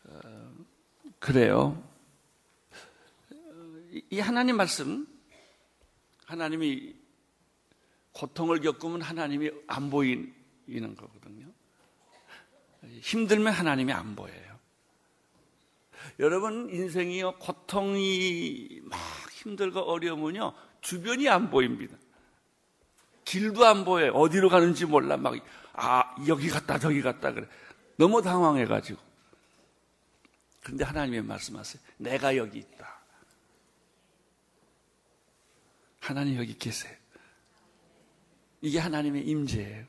어, 0.06 0.53
그래요. 1.20 1.84
이 4.10 4.20
하나님 4.20 4.58
말씀, 4.58 5.08
하나님이 6.25 6.97
고통을 8.17 8.62
겪으면 8.62 9.01
하나님이 9.03 9.51
안 9.67 9.91
보이는 9.91 10.33
거거든요. 10.67 11.45
힘들면 13.01 13.53
하나님이 13.53 13.93
안 13.93 14.15
보여요. 14.15 14.58
여러분 16.19 16.69
인생이요 16.69 17.38
고통이 17.38 18.82
막 18.84 18.99
힘들고 19.34 19.82
어려우면요 19.82 20.53
주변이 20.82 21.30
안 21.30 21.51
보입니다. 21.51 21.95
길도 23.23 23.65
안 23.65 23.86
보여요. 23.86 24.13
어디로 24.13 24.49
가는지 24.49 24.86
몰라. 24.86 25.17
막, 25.17 25.36
아, 25.73 26.15
여기 26.27 26.47
갔다, 26.47 26.80
저기 26.80 27.01
갔다. 27.01 27.34
그래. 27.34 27.45
너무 27.97 28.21
당황해가지고. 28.21 29.01
그런데 30.63 30.86
하나님의 30.86 31.23
말씀하세요. 31.23 31.84
내가 31.97 32.38
여기 32.38 32.60
있다. 32.60 32.99
하나님 35.99 36.38
여기 36.38 36.58
계세요. 36.58 36.95
이게 38.67 38.80
하나님의 38.80 39.25
임재예요. 39.25 39.86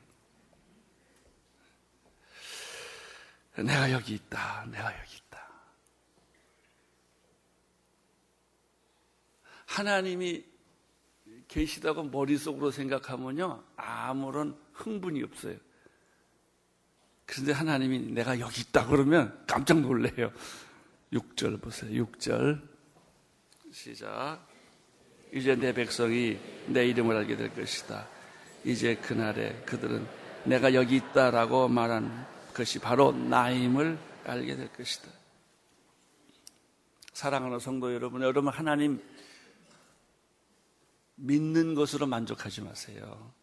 내가 3.57 3.91
여기 3.91 4.13
있다. 4.13 4.65
내가 4.71 4.97
여기 4.97 5.17
있다. 5.17 5.49
하나님이 9.65 10.45
계시다고 11.49 12.03
머릿속으로 12.03 12.71
생각하면요. 12.71 13.65
아무런 13.75 14.57
흥분이 14.71 15.23
없어요. 15.23 15.57
그런데 17.25 17.51
하나님이 17.51 17.99
내가 18.13 18.39
여기 18.39 18.61
있다 18.61 18.87
그러면 18.87 19.43
깜짝 19.45 19.81
놀래요. 19.81 20.31
6절 21.11 21.61
보세요. 21.61 22.05
6절. 22.05 22.65
시작. 23.73 24.47
이제 25.33 25.53
내 25.55 25.73
백성이 25.73 26.39
내 26.67 26.87
이름을 26.87 27.17
알게 27.17 27.35
될 27.35 27.53
것이다. 27.53 28.18
이제 28.63 28.95
그날에 28.95 29.61
그들은 29.65 30.05
내가 30.45 30.73
여기 30.73 30.97
있다라고 30.97 31.67
말한 31.67 32.27
것이 32.53 32.79
바로 32.79 33.11
나임을 33.11 33.97
알게 34.25 34.55
될 34.55 34.71
것이다. 34.73 35.09
사랑하는 37.13 37.59
성도 37.59 37.93
여러분, 37.93 38.21
여러분 38.21 38.53
하나님 38.53 39.03
믿는 41.15 41.75
것으로 41.75 42.07
만족하지 42.07 42.61
마세요. 42.61 43.33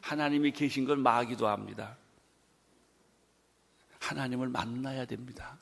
하나님이 0.00 0.52
계신 0.52 0.84
걸 0.84 0.96
마기도 0.96 1.48
합니다. 1.48 1.96
하나님을 3.98 4.48
만나야 4.48 5.04
됩니다. 5.06 5.58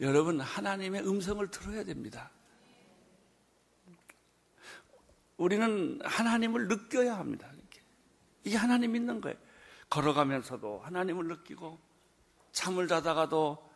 여러분, 0.00 0.40
하나님의 0.40 1.06
음성을 1.06 1.48
들어야 1.50 1.84
됩니다. 1.84 2.30
우리는 5.36 6.00
하나님을 6.02 6.68
느껴야 6.68 7.18
합니다. 7.18 7.50
이게 8.44 8.56
하나님 8.56 8.92
믿는 8.92 9.20
거예요. 9.20 9.36
걸어가면서도 9.90 10.80
하나님을 10.80 11.26
느끼고, 11.26 11.78
잠을 12.52 12.88
자다가도 12.88 13.66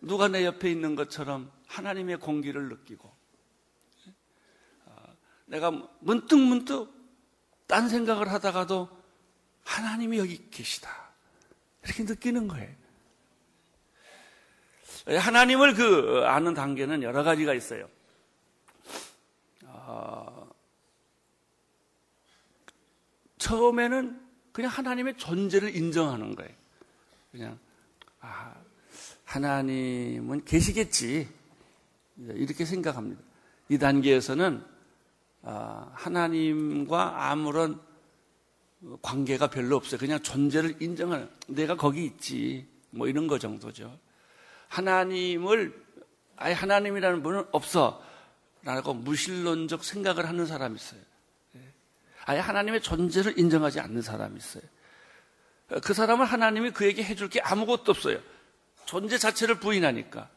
누가 0.00 0.28
내 0.28 0.44
옆에 0.44 0.70
있는 0.70 0.94
것처럼 0.94 1.50
하나님의 1.66 2.18
공기를 2.18 2.68
느끼고 2.68 3.12
어, 4.86 5.16
내가 5.46 5.70
문득 6.00 6.36
문득 6.36 6.92
딴 7.66 7.88
생각을 7.88 8.30
하다가도 8.30 8.88
하나님이 9.64 10.18
여기 10.18 10.50
계시다 10.50 10.90
이렇게 11.84 12.04
느끼는 12.04 12.48
거예요. 12.48 12.72
하나님을 15.06 15.74
그 15.74 16.22
아는 16.24 16.54
단계는 16.54 17.02
여러 17.02 17.22
가지가 17.22 17.52
있어요. 17.52 17.88
어, 19.64 20.33
처음에는 23.54 24.20
그냥 24.52 24.70
하나님의 24.70 25.16
존재를 25.16 25.76
인정하는 25.76 26.34
거예요. 26.34 26.52
그냥 27.30 27.58
아, 28.20 28.54
하나님은 29.24 30.44
계시겠지. 30.44 31.28
이렇게 32.16 32.64
생각합니다. 32.64 33.22
이 33.68 33.78
단계에서는 33.78 34.64
아, 35.42 35.90
하나님과 35.94 37.30
아무런 37.30 37.80
관계가 39.02 39.48
별로 39.48 39.76
없어요. 39.76 39.98
그냥 39.98 40.20
존재를 40.20 40.82
인정하는, 40.82 41.28
내가 41.48 41.76
거기 41.76 42.04
있지. 42.04 42.66
뭐 42.90 43.08
이런 43.08 43.26
거 43.26 43.38
정도죠. 43.38 43.98
하나님을, 44.68 45.82
아예 46.36 46.52
하나님이라는 46.52 47.22
분은 47.22 47.44
없어. 47.52 48.02
라고 48.62 48.94
무신론적 48.94 49.84
생각을 49.84 50.26
하는 50.28 50.46
사람이 50.46 50.76
있어요. 50.76 51.00
예. 52.28 52.32
아예 52.32 52.38
하나님의 52.40 52.80
존재를 52.80 53.38
인정하지 53.38 53.80
않는 53.80 54.02
사람이 54.02 54.36
있어요. 54.36 54.62
그 55.82 55.94
사람은 55.94 56.26
하나님이 56.26 56.70
그에게 56.70 57.02
해줄 57.02 57.28
게 57.28 57.40
아무것도 57.40 57.92
없어요. 57.92 58.20
존재 58.84 59.18
자체를 59.18 59.60
부인하니까. 59.60 60.28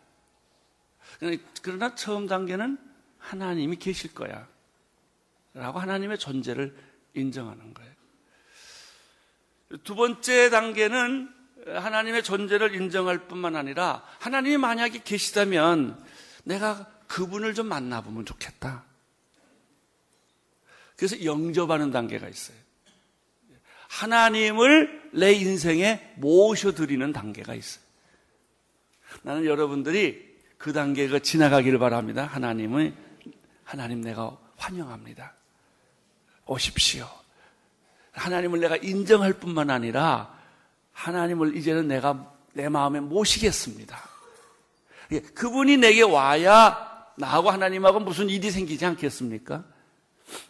그러나 1.62 1.95
처음 1.95 2.28
단계는 2.28 2.78
하나님이 3.17 3.78
계실 3.78 4.13
거야. 4.13 4.47
라고 5.54 5.80
하나님의 5.80 6.17
존재를 6.17 6.76
인정하는 7.13 7.73
거예요. 7.73 7.91
두 9.84 9.95
번째 9.95 10.50
단계는 10.50 11.34
하나님의 11.67 12.23
존재를 12.23 12.76
인정할 12.76 13.28
뿐만 13.28 13.56
아니라 13.56 14.04
하나님이 14.19 14.58
만약에 14.58 15.02
계시다면 15.04 16.02
내가 16.45 16.86
그분을 17.08 17.54
좀 17.54 17.67
만나보면 17.67 18.26
좋겠다. 18.26 18.86
그래서 20.97 21.23
영접하는 21.23 21.91
단계가 21.91 22.27
있어요. 22.27 22.57
하나님을 23.88 25.12
내 25.13 25.31
인생에 25.31 26.15
모셔드리는 26.17 27.13
단계가 27.13 27.53
있어요. 27.53 27.83
나는 29.21 29.45
여러분들이 29.45 30.27
그 30.57 30.73
단계가 30.73 31.19
지나가기를 31.19 31.79
바랍니다. 31.79 32.25
하나님을, 32.25 32.93
하나님 33.63 34.01
내가 34.01 34.38
환영합니다. 34.57 35.33
오십시오. 36.47 37.07
하나님을 38.13 38.60
내가 38.60 38.75
인정할 38.77 39.33
뿐만 39.33 39.69
아니라 39.69 40.36
하나님을 40.93 41.55
이제는 41.55 41.88
내가 41.88 42.33
내 42.53 42.69
마음에 42.69 42.99
모시겠습니다. 42.99 43.97
예, 45.12 45.19
그분이 45.19 45.77
내게 45.77 46.01
와야 46.01 47.13
나하고 47.17 47.51
하나님하고 47.51 47.99
무슨 47.99 48.29
일이 48.29 48.49
생기지 48.49 48.86
않겠습니까? 48.86 49.63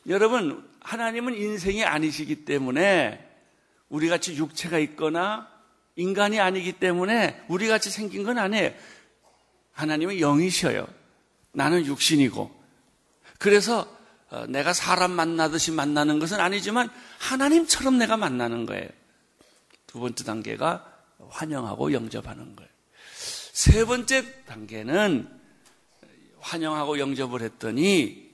여러분, 0.07 0.67
하나님은 0.81 1.35
인생이 1.35 1.83
아니시기 1.83 2.45
때문에 2.45 3.23
우리 3.89 4.09
같이 4.09 4.35
육체가 4.35 4.79
있거나 4.79 5.49
인간이 5.95 6.39
아니기 6.39 6.73
때문에 6.73 7.43
우리 7.47 7.67
같이 7.67 7.89
생긴 7.89 8.23
건 8.23 8.37
아니에요. 8.37 8.71
하나님은 9.73 10.19
영이셔요. 10.19 10.87
나는 11.51 11.85
육신이고. 11.85 12.55
그래서 13.39 13.97
어, 14.29 14.45
내가 14.47 14.73
사람 14.73 15.11
만나듯이 15.11 15.71
만나는 15.71 16.19
것은 16.19 16.39
아니지만 16.39 16.89
하나님처럼 17.19 17.97
내가 17.97 18.17
만나는 18.17 18.65
거예요. 18.65 18.87
두 19.85 19.99
번째 19.99 20.23
단계가 20.23 20.85
환영하고 21.29 21.93
영접하는 21.93 22.55
거예요. 22.55 22.69
세 23.53 23.85
번째 23.85 24.43
단계는 24.45 25.29
환영하고 26.39 26.99
영접을 26.99 27.41
했더니 27.41 28.26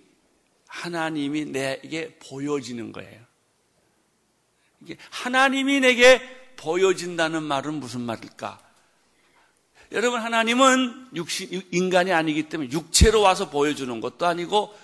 하나님이 0.73 1.45
내게 1.45 2.15
보여지는 2.15 2.91
거예요. 2.91 3.21
하나님이 5.12 5.79
내게 5.81 6.19
보여진다는 6.55 7.43
말은 7.43 7.75
무슨 7.75 8.01
말일까? 8.01 8.59
여러분, 9.91 10.19
하나님은 10.19 11.09
육신, 11.15 11.62
인간이 11.71 12.12
아니기 12.12 12.49
때문에 12.49 12.71
육체로 12.71 13.21
와서 13.21 13.51
보여주는 13.51 14.01
것도 14.01 14.25
아니고 14.25 14.75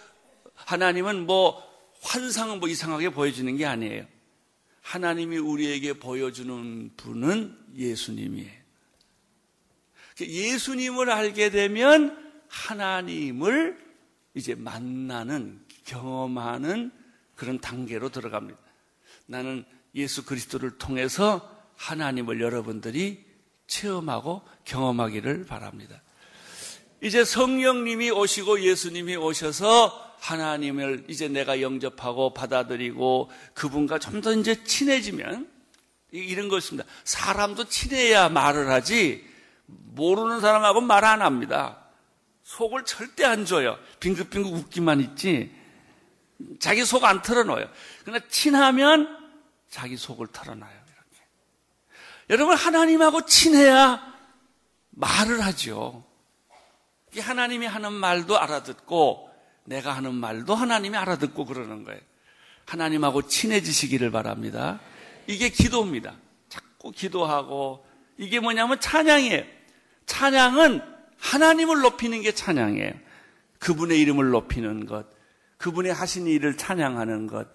하나님은 0.53 1.25
뭐 1.25 1.67
환상은 2.01 2.59
뭐 2.59 2.69
이상하게 2.69 3.09
보여주는 3.09 3.57
게 3.57 3.65
아니에요. 3.65 4.05
하나님이 4.81 5.39
우리에게 5.39 5.93
보여주는 5.93 6.91
분은 6.97 7.57
예수님이에요. 7.75 8.59
예수님을 10.21 11.09
알게 11.09 11.49
되면 11.49 12.15
하나님을 12.47 13.89
이제 14.35 14.53
만나는, 14.53 15.67
경험하는 15.89 16.91
그런 17.35 17.59
단계로 17.59 18.09
들어갑니다. 18.09 18.59
나는 19.25 19.65
예수 19.95 20.23
그리스도를 20.25 20.77
통해서 20.77 21.57
하나님을 21.77 22.41
여러분들이 22.41 23.25
체험하고 23.67 24.41
경험하기를 24.65 25.45
바랍니다. 25.45 26.01
이제 27.01 27.23
성령님이 27.23 28.11
오시고 28.11 28.61
예수님이 28.61 29.15
오셔서 29.15 30.07
하나님을 30.19 31.05
이제 31.07 31.27
내가 31.29 31.61
영접하고 31.61 32.33
받아들이고 32.33 33.31
그분과 33.53 33.99
좀 33.99 34.21
더 34.21 34.33
이제 34.33 34.63
친해지면 34.63 35.49
이런 36.11 36.49
것입니다. 36.49 36.87
사람도 37.05 37.65
친해야 37.69 38.27
말을 38.29 38.69
하지 38.69 39.25
모르는 39.65 40.41
사람하고 40.41 40.81
말 40.81 41.05
안 41.05 41.21
합니다. 41.21 41.77
속을 42.43 42.83
절대 42.83 43.23
안 43.23 43.45
줘요. 43.45 43.77
빙긋빙긋 44.01 44.51
웃기만 44.53 44.99
있지. 45.01 45.58
자기 46.59 46.85
속 46.85 47.03
안 47.03 47.21
털어놓아요. 47.21 47.69
그러나 48.03 48.19
친하면 48.29 49.17
자기 49.69 49.97
속을 49.97 50.27
털어놔요. 50.27 50.71
이렇게. 50.71 51.23
여러분 52.29 52.55
하나님하고 52.55 53.25
친해야 53.25 54.01
말을 54.91 55.41
하죠. 55.41 56.03
하나님이 57.17 57.65
하는 57.65 57.93
말도 57.93 58.37
알아듣고 58.39 59.29
내가 59.65 59.91
하는 59.93 60.13
말도 60.15 60.55
하나님이 60.55 60.97
알아듣고 60.97 61.45
그러는 61.45 61.83
거예요. 61.83 61.99
하나님하고 62.65 63.27
친해지시기를 63.27 64.11
바랍니다. 64.11 64.79
이게 65.27 65.49
기도입니다. 65.49 66.15
자꾸 66.49 66.91
기도하고 66.91 67.85
이게 68.17 68.39
뭐냐면 68.39 68.79
찬양이에요. 68.79 69.43
찬양은 70.05 70.81
하나님을 71.17 71.81
높이는 71.81 72.21
게 72.21 72.31
찬양이에요. 72.31 72.93
그분의 73.59 73.99
이름을 73.99 74.29
높이는 74.29 74.85
것, 74.85 75.05
그분의 75.59 75.93
하신 75.93 76.25
일을 76.25 76.57
찬양하는 76.57 77.27
것, 77.27 77.47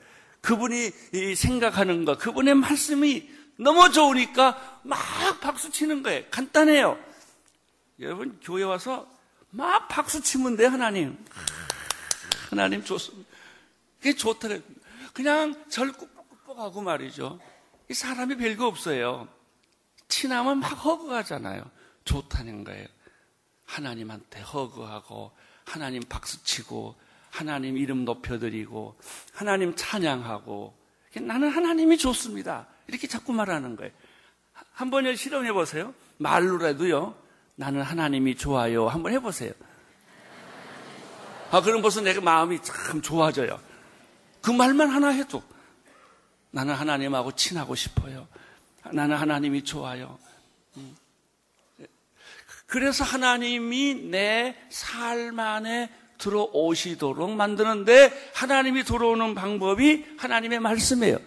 그분이 0.42 0.90
생각하는 1.34 2.04
것, 2.04 2.18
그분의 2.18 2.54
말씀이 2.54 3.30
너무 3.56 3.90
좋으니까 3.90 4.80
막 4.82 4.98
박수 5.40 5.70
치는 5.70 6.02
거예요. 6.02 6.24
간단해요. 6.30 6.98
여러분, 8.00 8.38
교회 8.42 8.62
와서 8.62 9.08
막 9.50 9.88
박수 9.88 10.20
치면 10.20 10.56
돼, 10.56 10.66
하나님. 10.66 11.16
하나님 12.50 12.84
좋습니다. 12.84 13.28
그게 13.98 14.14
좋더래. 14.14 14.60
그냥 15.14 15.64
절 15.70 15.92
꾹꾹꾹하고 15.92 16.82
말이죠. 16.82 17.40
이 17.88 17.94
사람이 17.94 18.36
별거 18.36 18.66
없어요. 18.66 19.26
친하면 20.08 20.58
막 20.58 20.68
허그하잖아요. 20.68 21.64
좋다는 22.04 22.64
거예요. 22.64 22.86
하나님한테 23.64 24.42
허그하고, 24.42 25.32
하나님 25.64 26.02
박수치고, 26.02 27.02
하나님 27.34 27.76
이름 27.76 28.04
높여드리고 28.04 28.96
하나님 29.32 29.74
찬양하고 29.74 30.72
나는 31.22 31.48
하나님이 31.48 31.98
좋습니다. 31.98 32.68
이렇게 32.86 33.08
자꾸 33.08 33.32
말하는 33.32 33.74
거예요. 33.74 33.90
한번 34.72 35.14
실험해 35.16 35.52
보세요. 35.52 35.92
말로라도요. 36.18 37.16
나는 37.56 37.82
하나님이 37.82 38.36
좋아요. 38.36 38.86
한번 38.88 39.12
해보세요. 39.12 39.52
아, 41.50 41.60
그럼 41.60 41.82
벌써 41.82 42.00
내가 42.00 42.20
마음이 42.20 42.62
참 42.62 43.02
좋아져요. 43.02 43.60
그 44.40 44.52
말만 44.52 44.88
하나 44.90 45.08
해도 45.08 45.42
나는 46.52 46.74
하나님하고 46.74 47.32
친하고 47.32 47.74
싶어요. 47.74 48.28
나는 48.92 49.16
하나님이 49.16 49.64
좋아요. 49.64 50.18
음. 50.76 50.96
그래서 52.66 53.02
하나님이 53.02 53.94
내 54.10 54.56
삶 54.70 55.38
안에 55.38 55.90
들어오시도록 56.18 57.32
만드는데 57.32 58.30
하나님이 58.34 58.84
들어오는 58.84 59.34
방법이 59.34 60.04
하나님의 60.18 60.60
말씀이에요. 60.60 61.18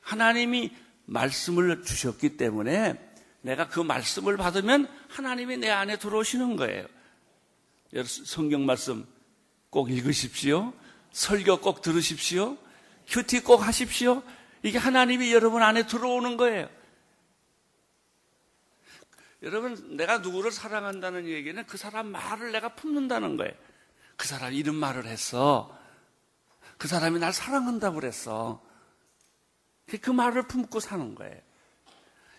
하나님이 0.00 0.72
말씀을 1.06 1.82
주셨기 1.82 2.36
때문에 2.36 2.94
내가 3.42 3.68
그 3.68 3.80
말씀을 3.80 4.36
받으면 4.36 4.88
하나님이 5.08 5.58
내 5.58 5.70
안에 5.70 5.98
들어오시는 5.98 6.56
거예요. 6.56 6.86
성경 8.06 8.66
말씀 8.66 9.06
꼭 9.70 9.90
읽으십시오. 9.90 10.72
설교 11.12 11.60
꼭 11.60 11.82
들으십시오. 11.82 12.56
큐티 13.06 13.40
꼭 13.40 13.66
하십시오. 13.66 14.22
이게 14.62 14.78
하나님이 14.78 15.32
여러분 15.32 15.62
안에 15.62 15.86
들어오는 15.86 16.36
거예요. 16.36 16.68
여러분, 19.42 19.96
내가 19.96 20.18
누구를 20.18 20.50
사랑한다는 20.50 21.28
얘기는 21.28 21.62
그 21.66 21.76
사람 21.76 22.06
말을 22.06 22.50
내가 22.50 22.70
품는다는 22.70 23.36
거예요. 23.36 23.52
그 24.16 24.26
사람이 24.28 24.56
이런 24.56 24.74
말을 24.76 25.06
했어. 25.06 25.76
그 26.78 26.88
사람이 26.88 27.18
날 27.18 27.32
사랑한다고 27.32 27.96
그랬어. 27.96 28.62
그 30.00 30.10
말을 30.10 30.46
품고 30.48 30.80
사는 30.80 31.14
거예요. 31.14 31.40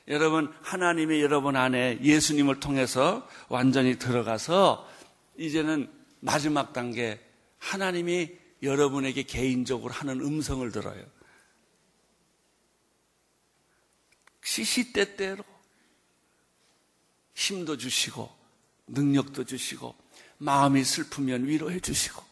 여러분, 0.08 0.54
하나님이 0.62 1.22
여러분 1.22 1.56
안에 1.56 2.00
예수님을 2.02 2.60
통해서 2.60 3.28
완전히 3.50 3.98
들어가서 3.98 4.88
이제는 5.38 5.92
마지막 6.20 6.74
단계 6.74 7.20
하나님이 7.58 8.32
여러분에게 8.62 9.24
개인적으로 9.24 9.94
하는 9.94 10.22
음성을 10.22 10.70
들어요. 10.72 11.04
시시때때로 14.44 15.44
힘도 17.34 17.78
주시고 17.78 18.32
능력도 18.88 19.44
주시고 19.44 19.96
마음이 20.38 20.84
슬프면 20.84 21.45
위로해 21.45 21.80
주시고, 21.80 22.24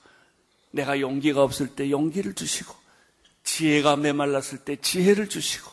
내가 0.71 0.99
용기가 0.99 1.43
없을 1.43 1.75
때 1.75 1.89
용기를 1.89 2.33
주시고, 2.33 2.75
지혜가 3.43 3.95
메말랐을 3.97 4.59
때 4.65 4.75
지혜를 4.75 5.29
주시고, 5.29 5.71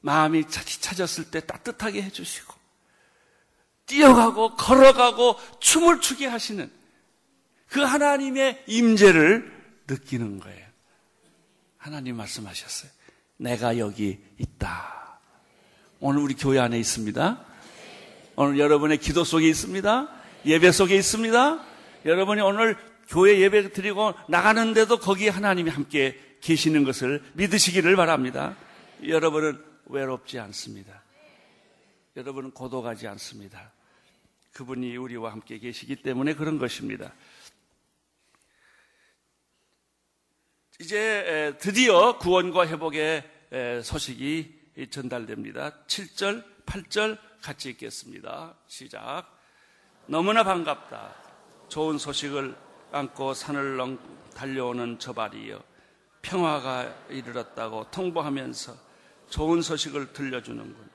마음이 0.00 0.48
차졌을 0.48 1.30
때 1.30 1.40
따뜻하게 1.40 2.02
해주시고, 2.02 2.54
뛰어가고 3.86 4.54
걸어가고 4.54 5.36
춤을 5.60 6.00
추게 6.00 6.26
하시는 6.26 6.70
그 7.68 7.80
하나님의 7.80 8.64
임재를 8.66 9.52
느끼는 9.88 10.40
거예요. 10.40 10.66
하나님 11.76 12.16
말씀하셨어요. 12.16 12.90
내가 13.38 13.78
여기 13.78 14.18
있다. 14.38 15.18
오늘 16.00 16.20
우리 16.22 16.34
교회 16.34 16.58
안에 16.58 16.78
있습니다. 16.78 17.44
오늘 18.36 18.58
여러분의 18.58 18.98
기도 18.98 19.24
속에 19.24 19.48
있습니다. 19.48 20.08
예배 20.48 20.72
속에 20.72 20.96
있습니다. 20.96 21.62
여러분이 22.06 22.40
오늘 22.40 22.76
교회 23.08 23.38
예배 23.38 23.72
드리고 23.72 24.14
나가는데도 24.28 24.98
거기 24.98 25.28
하나님이 25.28 25.70
함께 25.70 26.18
계시는 26.40 26.84
것을 26.84 27.22
믿으시기를 27.34 27.96
바랍니다. 27.96 28.56
여러분은 29.06 29.62
외롭지 29.86 30.38
않습니다. 30.38 31.02
여러분은 32.16 32.52
고독하지 32.52 33.06
않습니다. 33.08 33.72
그분이 34.52 34.96
우리와 34.96 35.32
함께 35.32 35.58
계시기 35.58 35.96
때문에 35.96 36.34
그런 36.34 36.58
것입니다. 36.58 37.12
이제 40.80 41.54
드디어 41.60 42.18
구원과 42.18 42.68
회복의 42.68 43.82
소식이 43.82 44.88
전달됩니다. 44.90 45.84
7절, 45.86 46.44
8절 46.64 47.18
같이 47.42 47.70
읽겠습니다. 47.70 48.56
시작. 48.66 49.37
너무나 50.10 50.42
반갑다. 50.42 51.14
좋은 51.68 51.98
소식을 51.98 52.56
안고 52.92 53.34
산을 53.34 53.76
넘 53.76 53.98
달려오는 54.34 54.98
저 54.98 55.12
발이여. 55.12 55.62
평화가 56.22 57.08
이르렀다고 57.10 57.90
통보하면서 57.90 58.74
좋은 59.28 59.60
소식을 59.60 60.14
들려주는군. 60.14 60.88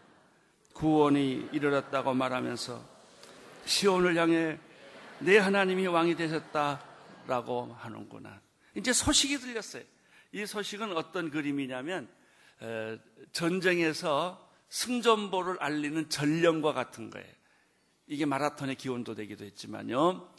구원이 0.73 1.49
이르렀다고 1.51 2.15
말하면서 2.15 2.83
시온을 3.65 4.15
향해 4.15 4.57
내 5.19 5.37
하나님이 5.37 5.85
왕이 5.85 6.15
되셨다라고 6.15 7.75
하는구나. 7.77 8.41
이제 8.75 8.91
소식이 8.91 9.37
들렸어요. 9.37 9.83
이 10.31 10.43
소식은 10.43 10.97
어떤 10.97 11.29
그림이냐면 11.29 12.09
전쟁에서 13.31 14.49
승전보를 14.69 15.57
알리는 15.59 16.09
전령과 16.09 16.73
같은 16.73 17.11
거예요. 17.11 17.42
이게 18.07 18.25
마라톤의 18.25 18.75
기원도 18.75 19.15
되기도 19.15 19.45
했지만요. 19.45 20.33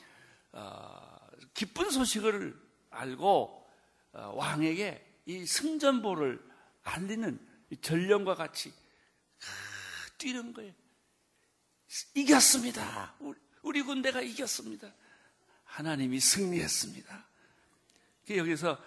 어, 0.53 1.19
기쁜 1.55 1.91
소식을 1.91 2.61
알고 2.91 3.67
어, 4.13 4.33
왕에게 4.37 5.23
이 5.27 5.47
승전보를 5.47 6.41
알리는 6.83 7.39
전령과 7.81 8.35
같이 8.35 8.73
뛰는 10.19 10.53
거예요. 10.53 10.73
이겼습니다. 12.15 13.15
우리 13.63 13.83
군대가 13.83 14.21
이겼습니다. 14.21 14.93
하나님이 15.65 16.21
승리했습니다. 16.21 17.27
여기서 18.31 18.79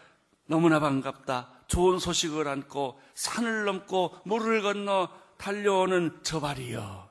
너무나 0.46 0.80
반갑다. 0.80 1.66
좋은 1.68 2.00
소식을 2.00 2.48
안고 2.48 3.02
산을 3.14 3.66
넘고 3.66 4.22
물을 4.26 4.62
건너 4.62 5.10
달려오는 5.38 6.20
저 6.24 6.40
발이요. 6.40 7.07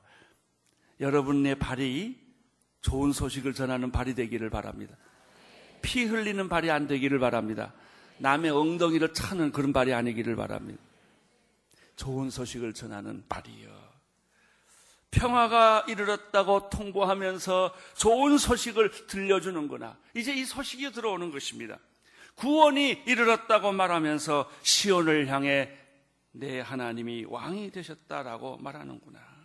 여러분의 0.99 1.59
발이 1.59 2.17
좋은 2.81 3.11
소식을 3.11 3.53
전하는 3.53 3.91
발이 3.91 4.15
되기를 4.15 4.49
바랍니다. 4.49 4.95
피 5.81 6.05
흘리는 6.05 6.49
발이 6.49 6.71
안 6.71 6.87
되기를 6.87 7.19
바랍니다. 7.19 7.73
남의 8.17 8.51
엉덩이를 8.51 9.13
차는 9.13 9.51
그런 9.51 9.73
발이 9.73 9.93
아니기를 9.93 10.35
바랍니다. 10.35 10.81
좋은 11.95 12.29
소식을 12.29 12.73
전하는 12.73 13.23
발이요. 13.27 13.87
평화가 15.11 15.85
이르렀다고 15.87 16.69
통보하면서 16.69 17.73
좋은 17.95 18.37
소식을 18.37 19.07
들려주는구나. 19.07 19.97
이제 20.15 20.33
이 20.33 20.45
소식이 20.45 20.91
들어오는 20.91 21.31
것입니다. 21.31 21.79
구원이 22.35 23.03
이르렀다고 23.05 23.71
말하면서 23.71 24.49
시온을 24.61 25.27
향해 25.27 25.75
내 26.31 26.59
하나님이 26.59 27.25
왕이 27.27 27.71
되셨다라고 27.71 28.57
말하는구나. 28.57 29.36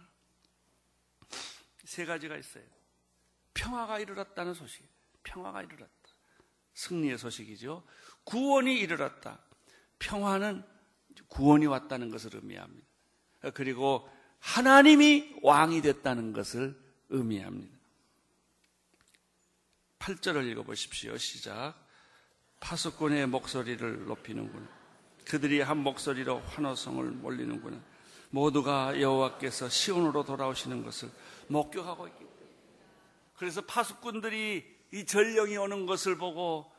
세 1.93 2.07
가지가 2.07 2.39
있어요. 2.39 2.65
평화가 3.53 3.99
이르렀다는 3.99 4.55
소식. 4.55 4.83
평화가 5.25 5.63
이르렀다. 5.63 5.93
승리의 6.73 7.19
소식이죠. 7.19 7.87
구원이 8.25 8.79
이르렀다. 8.79 9.39
평화는 9.99 10.65
구원이 11.29 11.67
왔다는 11.67 12.11
것을 12.11 12.31
의미합니다. 12.37 12.87
그리고 13.53 14.09
하나님이 14.39 15.37
왕이 15.43 15.83
됐다는 15.83 16.33
것을 16.33 16.81
의미합니다. 17.11 17.77
8절을 19.99 20.51
읽어보십시오. 20.51 21.19
시작. 21.19 21.75
파수꾼의 22.61 23.27
목소리를 23.27 24.07
높이는구나. 24.07 24.67
그들이 25.27 25.61
한 25.61 25.77
목소리로 25.77 26.41
환호성을 26.41 27.05
몰리는구나. 27.05 27.79
모두가 28.31 28.99
여호와께서 28.99 29.69
시온으로 29.69 30.25
돌아오시는 30.25 30.85
것을 30.85 31.11
목격하고 31.53 32.09
있기 32.09 32.19
때문에. 32.19 32.57
그래서 33.37 33.61
파수꾼들이 33.63 34.65
이 34.93 35.07
전령이 35.07 35.57
오는 35.57 35.87
것을 35.87 36.17
보고 36.17 36.71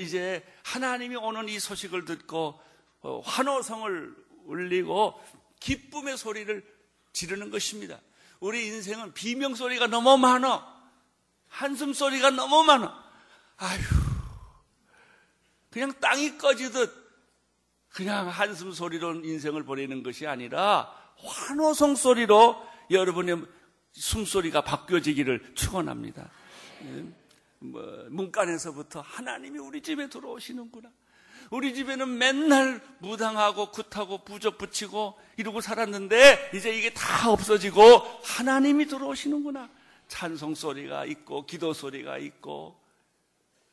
이제 0.00 0.44
하나님이 0.64 1.16
오는 1.16 1.48
이 1.48 1.58
소식을 1.58 2.04
듣고 2.04 2.60
어, 3.00 3.20
환호성을 3.20 4.16
울리고 4.44 5.20
기쁨의 5.60 6.16
소리를 6.16 6.64
지르는 7.12 7.50
것입니다. 7.50 8.00
우리 8.40 8.66
인생은 8.66 9.14
비명 9.14 9.54
소리가 9.54 9.86
너무 9.86 10.16
많아. 10.16 10.78
한숨 11.48 11.92
소리가 11.92 12.30
너무 12.30 12.62
많아. 12.64 13.04
아휴. 13.56 13.80
그냥 15.70 15.92
땅이 16.00 16.38
꺼지듯 16.38 17.08
그냥 17.90 18.28
한숨 18.28 18.72
소리로 18.72 19.24
인생을 19.24 19.64
보내는 19.64 20.02
것이 20.02 20.26
아니라 20.26 20.92
환호성 21.16 21.96
소리로 21.96 22.64
여러분의 22.90 23.44
숨소리가 23.98 24.62
바뀌어지기를 24.62 25.54
축원합니다. 25.54 26.30
예, 26.84 27.04
뭐 27.58 28.06
문간에서부터 28.10 29.00
하나님이 29.00 29.58
우리 29.58 29.82
집에 29.82 30.08
들어오시는구나. 30.08 30.90
우리 31.50 31.74
집에는 31.74 32.18
맨날 32.18 32.80
무당하고 32.98 33.70
굿하고 33.70 34.24
부적 34.24 34.58
붙이고 34.58 35.18
이러고 35.36 35.60
살았는데 35.60 36.50
이제 36.54 36.76
이게 36.76 36.92
다 36.92 37.30
없어지고 37.30 37.80
하나님이 38.22 38.86
들어오시는구나. 38.86 39.68
찬송 40.08 40.54
소리가 40.54 41.04
있고 41.06 41.46
기도 41.46 41.72
소리가 41.72 42.18
있고 42.18 42.78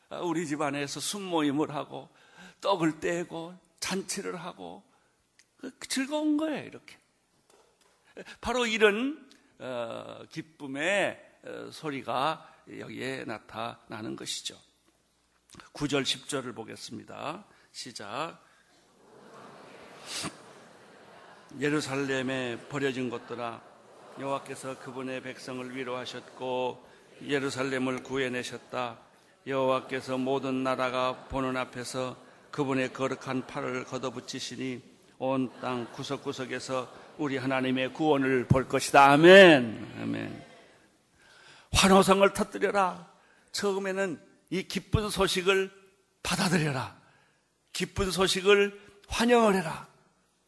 아, 0.10 0.20
우리 0.20 0.48
집 0.48 0.62
안에서 0.62 1.00
순모임을 1.00 1.74
하고 1.74 2.10
떡을 2.62 3.00
떼고 3.00 3.56
잔치를 3.80 4.36
하고 4.36 4.84
그 5.58 5.88
즐거운 5.88 6.38
거예요 6.38 6.66
이렇게 6.66 6.98
바로 8.42 8.66
이런 8.66 9.18
어, 9.18 9.25
기쁨의 10.32 11.22
어, 11.44 11.70
소리가 11.72 12.54
여기에 12.80 13.26
나타나는 13.26 14.16
것이죠. 14.16 14.56
9절 15.74 16.04
10절을 16.04 16.56
보겠습니다. 16.56 17.46
시작. 17.72 18.40
예루살렘에 21.60 22.58
버려진 22.68 23.10
것들아 23.10 23.62
여호와께서 24.20 24.80
그분의 24.80 25.22
백성을 25.22 25.76
위로하셨고 25.76 26.86
예루살렘을 27.22 28.04
구해내셨다. 28.04 29.00
여호와께서 29.48 30.18
모든 30.18 30.64
나라가 30.64 31.28
보는 31.28 31.56
앞에서 31.56 32.18
그분의 32.52 32.94
거룩한 32.94 33.48
팔을 33.48 33.86
걷어붙이시니 33.86 34.96
온 35.18 35.50
땅 35.62 35.92
구석구석에서 35.94 37.05
우리 37.18 37.38
하나님의 37.38 37.94
구원을 37.94 38.48
볼 38.48 38.68
것이다. 38.68 39.12
아멘. 39.12 39.94
아멘. 40.02 40.44
환호성을 41.72 42.34
터뜨려라. 42.34 43.10
처음에는 43.52 44.20
이 44.50 44.64
기쁜 44.64 45.10
소식을 45.10 45.72
받아들여라. 46.24 46.96
기쁜 47.74 48.12
소식을 48.12 48.80
환영을 49.08 49.56
해라. 49.56 49.88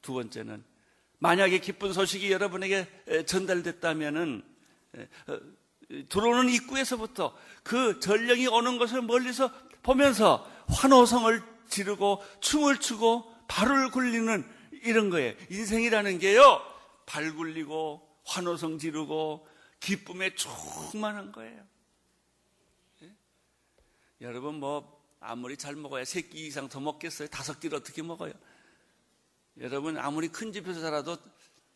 두 0.02 0.14
번째는 0.14 0.64
만약에 1.20 1.60
기쁜 1.60 1.94
소식이 1.94 2.32
여러분에게 2.32 2.88
전달됐다면은 3.26 4.44
어, 5.28 5.38
들어오는 6.10 6.50
입구에서부터 6.50 7.36
그 7.64 8.00
전령이 8.00 8.48
오는 8.48 8.78
것을 8.78 9.02
멀리서 9.02 9.52
보면서 9.84 10.50
환호성을 10.68 11.42
지르고 11.70 12.24
춤을 12.42 12.78
추고 12.80 13.34
발을 13.48 13.92
굴리는 13.92 14.57
이런 14.84 15.10
거예요. 15.10 15.34
인생이라는 15.50 16.20
게요. 16.20 16.62
발 17.06 17.34
굴리고 17.34 18.08
환호성 18.26 18.78
지르고 18.80 19.48
기쁨에 19.80 20.36
충만한 20.36 21.32
거예요. 21.32 21.64
예? 23.04 23.12
여러분 24.22 24.56
뭐 24.56 24.98
아무리 25.20 25.58
잘 25.58 25.76
먹어야 25.76 26.06
세 26.06 26.22
끼 26.22 26.48
이상 26.48 26.68
더 26.70 26.80
먹겠어요? 26.80 27.28
다섯 27.30 27.60
끼를 27.60 27.78
어떻게 27.78 28.02
먹어요? 28.02 28.34
여러분 29.60 29.98
아무리 29.98 30.28
큰 30.28 30.52
집에서 30.52 30.82
살아도 30.82 31.18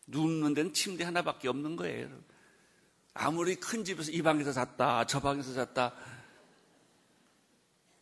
눕는 0.06 0.54
데는 0.54 0.72
침대 0.72 1.04
하나밖에 1.04 1.48
없는 1.48 1.76
거예요. 1.76 2.00
여러분. 2.00 2.24
아무리 3.14 3.56
큰 3.56 3.84
집에서 3.84 4.10
이 4.10 4.22
방에서 4.22 4.52
잤다, 4.52 5.06
저 5.06 5.20
방에서 5.20 5.52
잤다. 5.52 5.94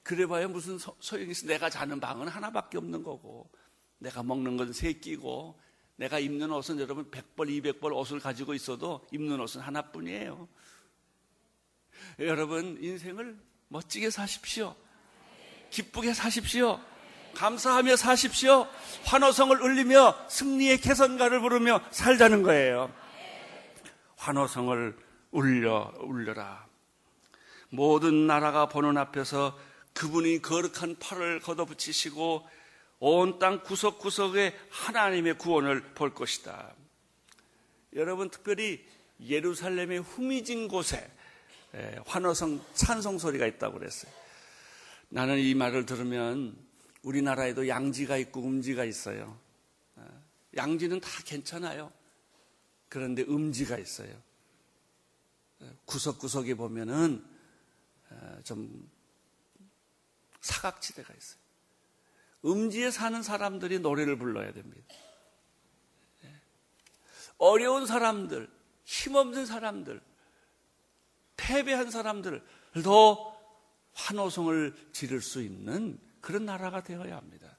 그래봐야 0.03 0.49
무슨 0.49 0.79
소, 0.79 0.97
용이 1.21 1.31
있어. 1.33 1.47
내가 1.47 1.69
자는 1.69 2.01
방은 2.01 2.29
하나밖에 2.29 2.79
없는 2.79 3.03
거고, 3.03 3.51
내가 4.01 4.23
먹는 4.23 4.57
건 4.57 4.73
세 4.73 4.93
끼고, 4.93 5.59
내가 5.97 6.19
입는 6.19 6.51
옷은 6.51 6.81
여러분 6.81 7.11
100벌, 7.11 7.63
200벌 7.63 7.95
옷을 7.95 8.19
가지고 8.19 8.55
있어도 8.55 9.07
입는 9.13 9.39
옷은 9.41 9.61
하나뿐이에요. 9.61 10.49
여러분, 12.21 12.79
인생을 12.81 13.39
멋지게 13.69 14.11
사십시오. 14.11 14.75
기쁘게 15.71 16.15
사십시오. 16.15 16.81
감사하며 17.35 17.97
사십시오. 17.97 18.67
환호성을 19.05 19.61
울리며 19.63 20.27
승리의 20.29 20.81
개선가를 20.81 21.41
부르며 21.41 21.81
살자는 21.91 22.43
거예요. 22.43 22.93
환호성을 24.17 24.97
울려, 25.31 25.93
울려라. 26.01 26.67
모든 27.69 28.27
나라가 28.27 28.67
보는 28.69 28.97
앞에서 28.97 29.57
그분이 29.95 30.43
거룩한 30.43 30.97
팔을 30.99 31.41
걷어붙이시고 31.41 32.49
온 33.01 33.39
땅 33.39 33.63
구석구석에 33.63 34.59
하나님의 34.71 35.39
구원을 35.39 35.95
볼 35.95 36.15
것이다. 36.15 36.75
여러분 37.95 38.31
특별히 38.31 38.87
예루살렘의 39.21 40.01
후미진 40.01 40.69
곳에 40.69 41.11
환호성 42.07 42.65
찬송 42.75 43.19
소리가 43.19 43.47
있다고 43.47 43.79
그랬어요. 43.79 44.13
나는 45.09 45.39
이 45.39 45.55
말을 45.55 45.87
들으면 45.87 46.57
우리나라에도 47.03 47.67
양지가 47.67 48.19
있고 48.19 48.43
음지가 48.43 48.85
있어요. 48.85 49.39
양지는 50.57 51.01
다 51.01 51.09
괜찮아요. 51.25 51.91
그런데 52.89 53.23
음지가 53.23 53.79
있어요. 53.79 54.15
구석구석에 55.87 56.55
보면은 56.55 57.25
좀 58.45 58.91
사각지대가 60.41 61.15
있어요. 61.15 61.40
음지에 62.45 62.91
사는 62.91 63.23
사람들이 63.23 63.81
노래를 63.81 64.17
불러야 64.17 64.53
됩니다. 64.53 64.95
어려운 67.39 67.87
사람들, 67.87 68.49
힘없는 68.85 69.47
사람들, 69.47 70.01
패배한 71.37 71.91
사람들도 71.91 73.41
환호성을 73.95 74.75
지를 74.93 75.21
수 75.21 75.43
있는 75.43 75.99
그런 76.21 76.45
나라가 76.45 76.83
되어야 76.83 77.17
합니다. 77.17 77.57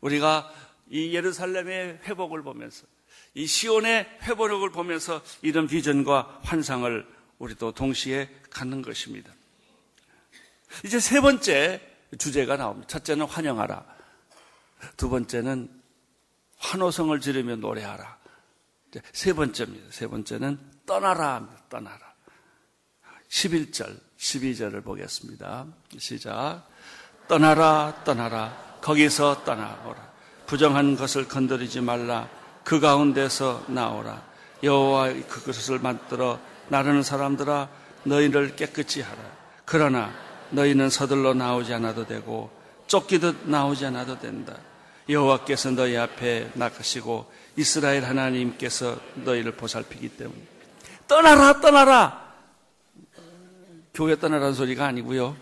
우리가 0.00 0.52
이 0.88 1.14
예루살렘의 1.14 2.00
회복을 2.04 2.42
보면서 2.42 2.86
이 3.34 3.46
시온의 3.46 4.18
회복을 4.22 4.70
보면서 4.70 5.22
이런 5.42 5.66
비전과 5.66 6.40
환상을 6.42 7.06
우리도 7.38 7.72
동시에 7.72 8.28
갖는 8.50 8.82
것입니다. 8.82 9.32
이제 10.84 10.98
세 10.98 11.20
번째 11.20 11.80
주제가 12.18 12.56
나옵니다. 12.56 12.88
첫째는 12.88 13.26
환영하라. 13.26 13.84
두 14.96 15.08
번째는 15.08 15.68
환호성을 16.58 17.18
지르며 17.20 17.56
노래하라. 17.56 18.18
세 19.12 19.32
번째입니다. 19.32 19.86
세 19.90 20.06
번째는 20.06 20.58
떠나라 20.86 21.48
떠나라. 21.68 22.14
11절, 23.28 23.98
12절을 24.16 24.84
보겠습니다. 24.84 25.66
시작. 25.98 26.62
떠나라, 27.26 28.02
떠나라. 28.04 28.78
거기서 28.80 29.44
떠나오라. 29.44 30.12
부정한 30.46 30.96
것을 30.96 31.26
건드리지 31.26 31.80
말라. 31.80 32.28
그 32.62 32.80
가운데서 32.80 33.64
나오라. 33.68 34.22
여호와 34.62 35.12
그것을 35.28 35.78
만들어 35.80 36.38
나르는 36.68 37.02
사람들아 37.02 37.68
너희를 38.04 38.56
깨끗이 38.56 39.02
하라. 39.02 39.18
그러나 39.64 40.12
너희는 40.50 40.90
서둘러 40.90 41.34
나오지 41.34 41.72
않아도 41.74 42.06
되고 42.06 42.50
쫓기듯 42.86 43.48
나오지 43.48 43.86
않아도 43.86 44.18
된다. 44.18 44.56
여호와께서 45.08 45.70
너희 45.72 45.96
앞에 45.96 46.50
나가시고 46.54 47.30
이스라엘 47.56 48.04
하나님께서 48.04 48.98
너희를 49.16 49.52
보살피기 49.52 50.10
때문에. 50.16 50.40
떠나라 51.06 51.60
떠나라! 51.60 52.24
교회 53.92 54.18
떠나라는 54.18 54.54
소리가 54.54 54.86
아니고요. 54.86 55.36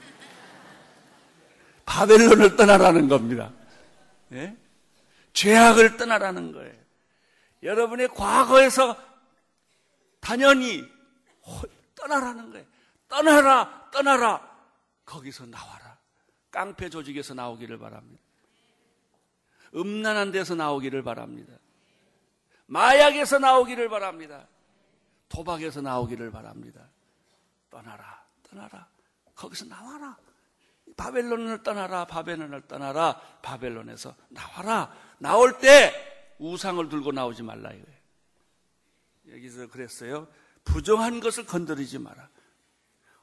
바벨론을 1.87 2.57
떠나라는 2.57 3.09
겁니다. 3.09 3.51
예? 4.33 4.57
죄악을 5.33 5.97
떠나라는 5.97 6.53
거예요. 6.53 6.73
여러분의 7.63 8.09
과거에서 8.09 8.97
단연히 10.21 10.85
떠나라는 11.95 12.51
거예요. 12.51 12.67
떠나라 13.09 13.89
떠나라 13.91 14.52
거기서 15.13 15.47
나와라 15.47 15.99
깡패 16.51 16.89
조직에서 16.89 17.35
나오기를 17.35 17.79
바랍니다 17.79 18.23
음란한 19.75 20.33
데서 20.33 20.55
나오기를 20.55 21.03
바랍니다. 21.03 21.55
마약에서 22.67 23.39
나오기를 23.39 23.89
바랍니다. 23.89 24.47
도박에서 25.29 25.81
나오기를 25.81 26.31
바랍니다. 26.31 26.89
떠나라, 27.71 28.23
떠나라. 28.43 28.87
거기서 29.35 29.67
나와라. 29.67 30.17
바벨론을 30.97 31.63
떠나라, 31.63 32.05
바벨론을 32.05 32.63
떠나라, 32.69 33.19
바벨론에서 33.41 34.15
나와라. 34.29 34.95
나올 35.19 35.59
때 35.59 36.37
우상을 36.39 36.87
들고 36.89 37.13
나오지 37.13 37.43
말라 37.43 37.71
이거예요. 37.71 38.03
여기서 39.31 39.69
그랬어요. 39.69 40.29
부정한 40.65 41.21
것을 41.21 41.47
건드리지 41.47 41.99
마라. 41.99 42.29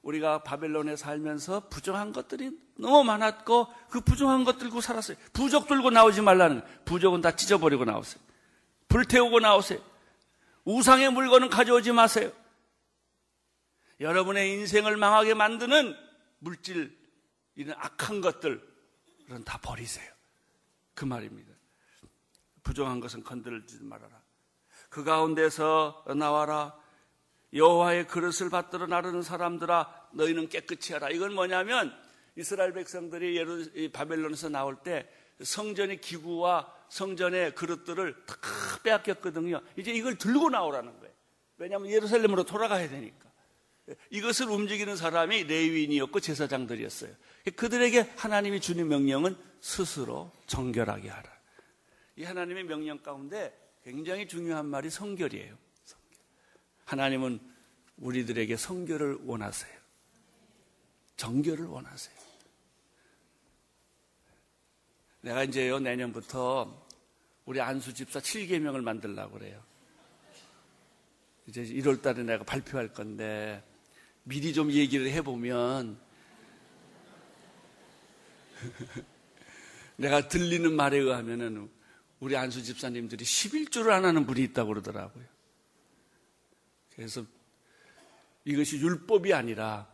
우리가 0.01 0.43
바벨론에 0.43 0.95
살면서 0.95 1.67
부정한 1.69 2.13
것들이 2.13 2.51
너무 2.77 3.03
많았고 3.03 3.67
그 3.89 4.01
부정한 4.01 4.43
것 4.45 4.57
들고 4.57 4.81
살았어요. 4.81 5.17
부적 5.33 5.67
들고 5.67 5.89
나오지 5.89 6.21
말라는 6.21 6.61
거예요. 6.61 6.79
부적은 6.85 7.21
다 7.21 7.35
찢어버리고 7.35 7.85
나오세요. 7.85 8.21
불태우고 8.87 9.39
나오세요. 9.39 9.79
우상의 10.63 11.11
물건은 11.11 11.49
가져오지 11.49 11.91
마세요. 11.91 12.31
여러분의 13.99 14.53
인생을 14.53 14.97
망하게 14.97 15.33
만드는 15.33 15.95
물질, 16.39 16.97
이런 17.55 17.75
악한 17.77 18.21
것들, 18.21 18.65
그런 19.25 19.43
다 19.43 19.59
버리세요. 19.61 20.09
그 20.93 21.05
말입니다. 21.05 21.51
부정한 22.63 22.99
것은 22.99 23.23
건들지 23.23 23.79
말아라. 23.81 24.21
그 24.89 25.03
가운데서 25.03 26.05
나와라. 26.15 26.77
여호와의 27.53 28.07
그릇을 28.07 28.49
받들어 28.49 28.87
나르는 28.87 29.21
사람들아 29.21 30.09
너희는 30.13 30.49
깨끗이 30.49 30.93
하라. 30.93 31.09
이건 31.09 31.33
뭐냐면 31.33 31.93
이스라엘 32.35 32.73
백성들이 32.73 33.35
예루 33.35 33.91
바벨론에서 33.91 34.49
나올 34.49 34.77
때 34.83 35.09
성전의 35.41 36.01
기구와 36.01 36.73
성전의 36.89 37.55
그릇들을 37.55 38.25
다 38.25 38.35
빼앗겼거든요. 38.83 39.61
이제 39.77 39.91
이걸 39.91 40.17
들고 40.17 40.49
나오라는 40.49 40.99
거예요. 40.99 41.13
왜냐하면 41.57 41.91
예루살렘으로 41.91 42.43
돌아가야 42.43 42.89
되니까. 42.89 43.29
이것을 44.11 44.49
움직이는 44.49 44.95
사람이 44.95 45.45
레위인이었고 45.45 46.19
제사장들이었어요. 46.19 47.11
그들에게 47.55 48.13
하나님이 48.17 48.59
주는 48.61 48.87
명령은 48.87 49.35
스스로 49.61 50.31
정결하게 50.45 51.09
하라. 51.09 51.29
이 52.15 52.23
하나님의 52.23 52.65
명령 52.65 52.99
가운데 52.99 53.57
굉장히 53.83 54.27
중요한 54.27 54.67
말이 54.67 54.89
성결이에요. 54.89 55.57
하나님은 56.89 57.39
우리들에게 57.97 58.57
성결을 58.57 59.19
원하세요. 59.25 59.77
정결을 61.17 61.65
원하세요. 61.67 62.17
내가 65.21 65.43
이제요, 65.43 65.77
내년부터 65.79 66.83
우리 67.45 67.61
안수 67.61 67.93
집사 67.93 68.19
7계명을 68.19 68.81
만들려고 68.81 69.37
그래요. 69.37 69.61
이제 71.45 71.61
1월 71.63 72.01
달에 72.01 72.23
내가 72.23 72.43
발표할 72.43 72.91
건데, 72.91 73.63
미리 74.23 74.51
좀 74.51 74.71
얘기를 74.71 75.11
해보면, 75.11 75.99
내가 79.97 80.27
들리는 80.27 80.73
말에 80.73 80.97
의하면은 80.97 81.69
우리 82.19 82.35
안수 82.35 82.63
집사님들이 82.63 83.23
11조를 83.23 83.91
안 83.91 84.05
하는 84.05 84.25
분이 84.25 84.41
있다고 84.41 84.69
그러더라고요. 84.69 85.38
그래서 86.99 87.23
이것이 88.43 88.77
율법이 88.77 89.33
아니라 89.33 89.87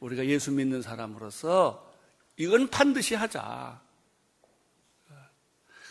우리가 0.00 0.26
예수 0.26 0.50
믿는 0.50 0.82
사람으로서 0.82 1.94
이건 2.36 2.68
반드시 2.68 3.14
하자. 3.14 3.80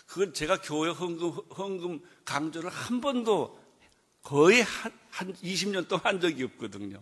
그건 0.05 0.33
제가 0.33 0.59
교회 0.61 0.89
헌금, 0.89 1.31
헌금 1.57 2.03
강조를 2.25 2.69
한 2.69 2.99
번도 2.99 3.63
거의 4.23 4.61
한, 4.61 4.91
한 5.09 5.33
20년 5.35 5.87
동안 5.87 6.05
한 6.05 6.19
적이 6.19 6.43
없거든요. 6.43 7.01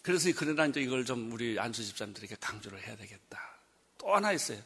그래서 0.00 0.30
그러나 0.34 0.64
이제 0.64 0.80
이걸 0.80 1.04
좀 1.04 1.30
우리 1.30 1.60
안수 1.60 1.84
집사님들에게 1.84 2.36
강조를 2.40 2.82
해야 2.86 2.96
되겠다. 2.96 3.38
또 3.98 4.14
하나 4.14 4.32
있어요. 4.32 4.62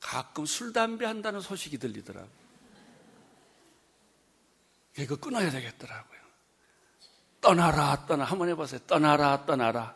가끔 0.00 0.46
술, 0.46 0.72
담배 0.72 1.04
한다는 1.04 1.42
소식이 1.42 1.76
들리더라고요. 1.76 2.43
이거 4.98 5.16
끊어야 5.16 5.50
되겠더라고요. 5.50 6.20
떠나라, 7.40 8.06
떠나. 8.06 8.24
한번 8.24 8.48
해보세요. 8.48 8.80
떠나라, 8.86 9.44
떠나라. 9.44 9.94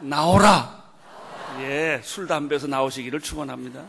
나오라. 0.00 0.82
예, 1.60 2.00
술, 2.04 2.26
담배에서 2.26 2.66
나오시기를 2.66 3.20
축원합니다. 3.20 3.86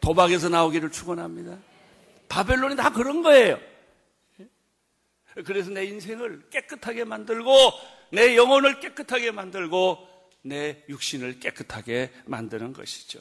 도박에서 0.00 0.48
나오기를 0.48 0.90
축원합니다. 0.90 1.58
바벨론이 2.28 2.76
다 2.76 2.90
그런 2.90 3.22
거예요. 3.22 3.58
그래서 5.44 5.70
내 5.70 5.84
인생을 5.84 6.48
깨끗하게 6.50 7.04
만들고 7.04 7.52
내 8.12 8.36
영혼을 8.36 8.80
깨끗하게 8.80 9.30
만들고 9.30 10.08
내 10.42 10.82
육신을 10.88 11.40
깨끗하게 11.40 12.12
만드는 12.26 12.72
것이죠. 12.72 13.20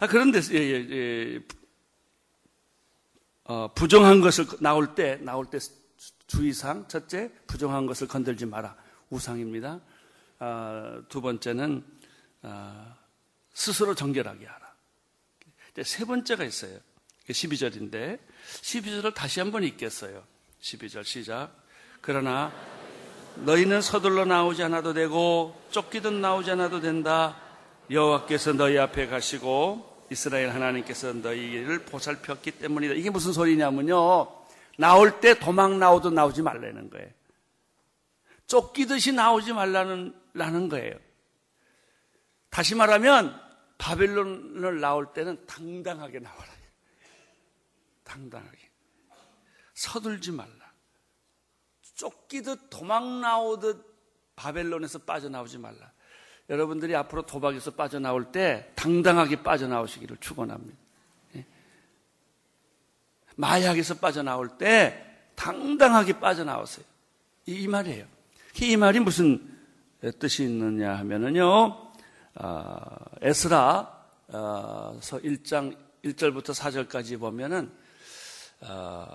아, 0.00 0.06
그런데 0.06 0.40
예, 0.52 0.56
예, 0.56 0.88
예. 0.90 1.40
어, 3.44 3.72
부정한 3.74 4.20
것을 4.20 4.46
나올 4.60 4.94
때 4.94 5.16
나올 5.16 5.46
때 5.46 5.58
주의사항 6.26 6.86
첫째 6.88 7.32
부정한 7.46 7.86
것을 7.86 8.06
건들지 8.06 8.46
마라 8.46 8.76
우상입니다. 9.10 9.80
아, 10.38 11.02
두 11.08 11.20
번째는 11.20 11.84
아, 12.42 12.96
스스로 13.52 13.94
정결하게 13.94 14.46
하라. 14.46 14.68
세 15.82 16.04
번째가 16.04 16.44
있어요. 16.44 16.78
12절인데 17.28 18.18
12절을 18.62 19.14
다시 19.14 19.40
한번 19.40 19.64
읽겠어요. 19.64 20.22
12절 20.60 21.04
시작. 21.04 21.50
그러나 22.00 22.52
너희는 23.36 23.82
서둘러 23.82 24.24
나오지 24.24 24.62
않아도 24.64 24.92
되고 24.92 25.60
쫓기듯 25.70 26.12
나오지 26.12 26.52
않아도 26.52 26.80
된다. 26.80 27.36
여호와께서 27.90 28.52
너희 28.52 28.78
앞에 28.78 29.06
가시고 29.06 29.87
이스라엘 30.10 30.50
하나님께서 30.50 31.12
너희를 31.12 31.84
보살폈기 31.84 32.52
때문이다. 32.52 32.94
이게 32.94 33.10
무슨 33.10 33.32
소리냐면요. 33.32 34.38
나올 34.78 35.20
때 35.20 35.38
도망 35.38 35.78
나오도 35.78 36.10
나오지 36.10 36.42
말라는 36.42 36.90
거예요. 36.90 37.08
쫓기듯이 38.46 39.12
나오지 39.12 39.52
말라는 39.52 40.14
라는 40.34 40.68
거예요. 40.68 40.94
다시 42.48 42.74
말하면 42.74 43.38
바벨론을 43.76 44.80
나올 44.80 45.12
때는 45.12 45.46
당당하게 45.46 46.20
나와라. 46.20 46.48
당당하게. 48.04 48.58
서둘지 49.74 50.32
말라. 50.32 50.72
쫓기듯 51.94 52.70
도망 52.70 53.20
나오듯 53.20 53.84
바벨론에서 54.34 55.00
빠져나오지 55.00 55.58
말라. 55.58 55.92
여러분들이 56.48 56.96
앞으로 56.96 57.22
도박에서 57.22 57.72
빠져나올 57.72 58.32
때 58.32 58.70
당당하게 58.74 59.42
빠져나오시기를 59.42 60.16
축원합니다. 60.18 60.76
예. 61.36 61.44
마약에서 63.36 63.96
빠져나올 63.96 64.48
때 64.56 65.04
당당하게 65.34 66.18
빠져나오세요. 66.18 66.84
이, 67.46 67.62
이 67.62 67.68
말이에요. 67.68 68.06
이 68.60 68.76
말이 68.76 68.98
무슨 68.98 69.56
뜻이 70.18 70.44
있느냐 70.44 70.94
하면은요, 70.96 71.90
어, 72.34 72.74
에스라 73.20 73.98
어, 74.28 74.98
서 75.00 75.18
1장 75.18 75.76
1절부터 76.04 76.54
4절까지 76.54 77.18
보면은 77.18 77.70
어, 78.60 79.06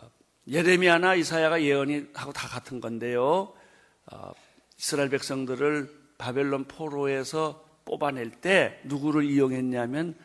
예레미야나 0.48 1.16
이사야가 1.16 1.62
예언이 1.62 2.08
하고 2.14 2.34
다 2.34 2.48
같은 2.48 2.80
건데요. 2.80 3.54
어, 4.12 4.32
이스라엘 4.78 5.10
백성들을 5.10 6.03
바벨론 6.24 6.64
포로에서 6.64 7.66
뽑아낼 7.84 8.32
때 8.32 8.80
누구를 8.86 9.26
이용했냐면 9.26 10.16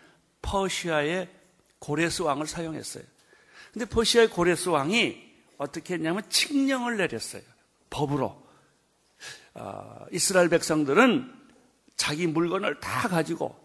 퍼시아의 0.43 1.29
고레스 1.81 2.23
왕을 2.23 2.47
사용했어요. 2.47 3.03
근데 3.73 3.85
퍼시아의 3.85 4.31
고레스 4.31 4.69
왕이 4.69 5.21
어떻게 5.57 5.95
했냐면 5.95 6.23
칙령을 6.29 6.99
내렸어요. 6.99 7.43
법으로. 7.91 8.41
어, 9.55 10.07
이스라엘 10.13 10.49
백성들은 10.49 11.35
자기 11.97 12.29
물건을 12.29 12.79
다 12.79 13.09
가지고 13.09 13.59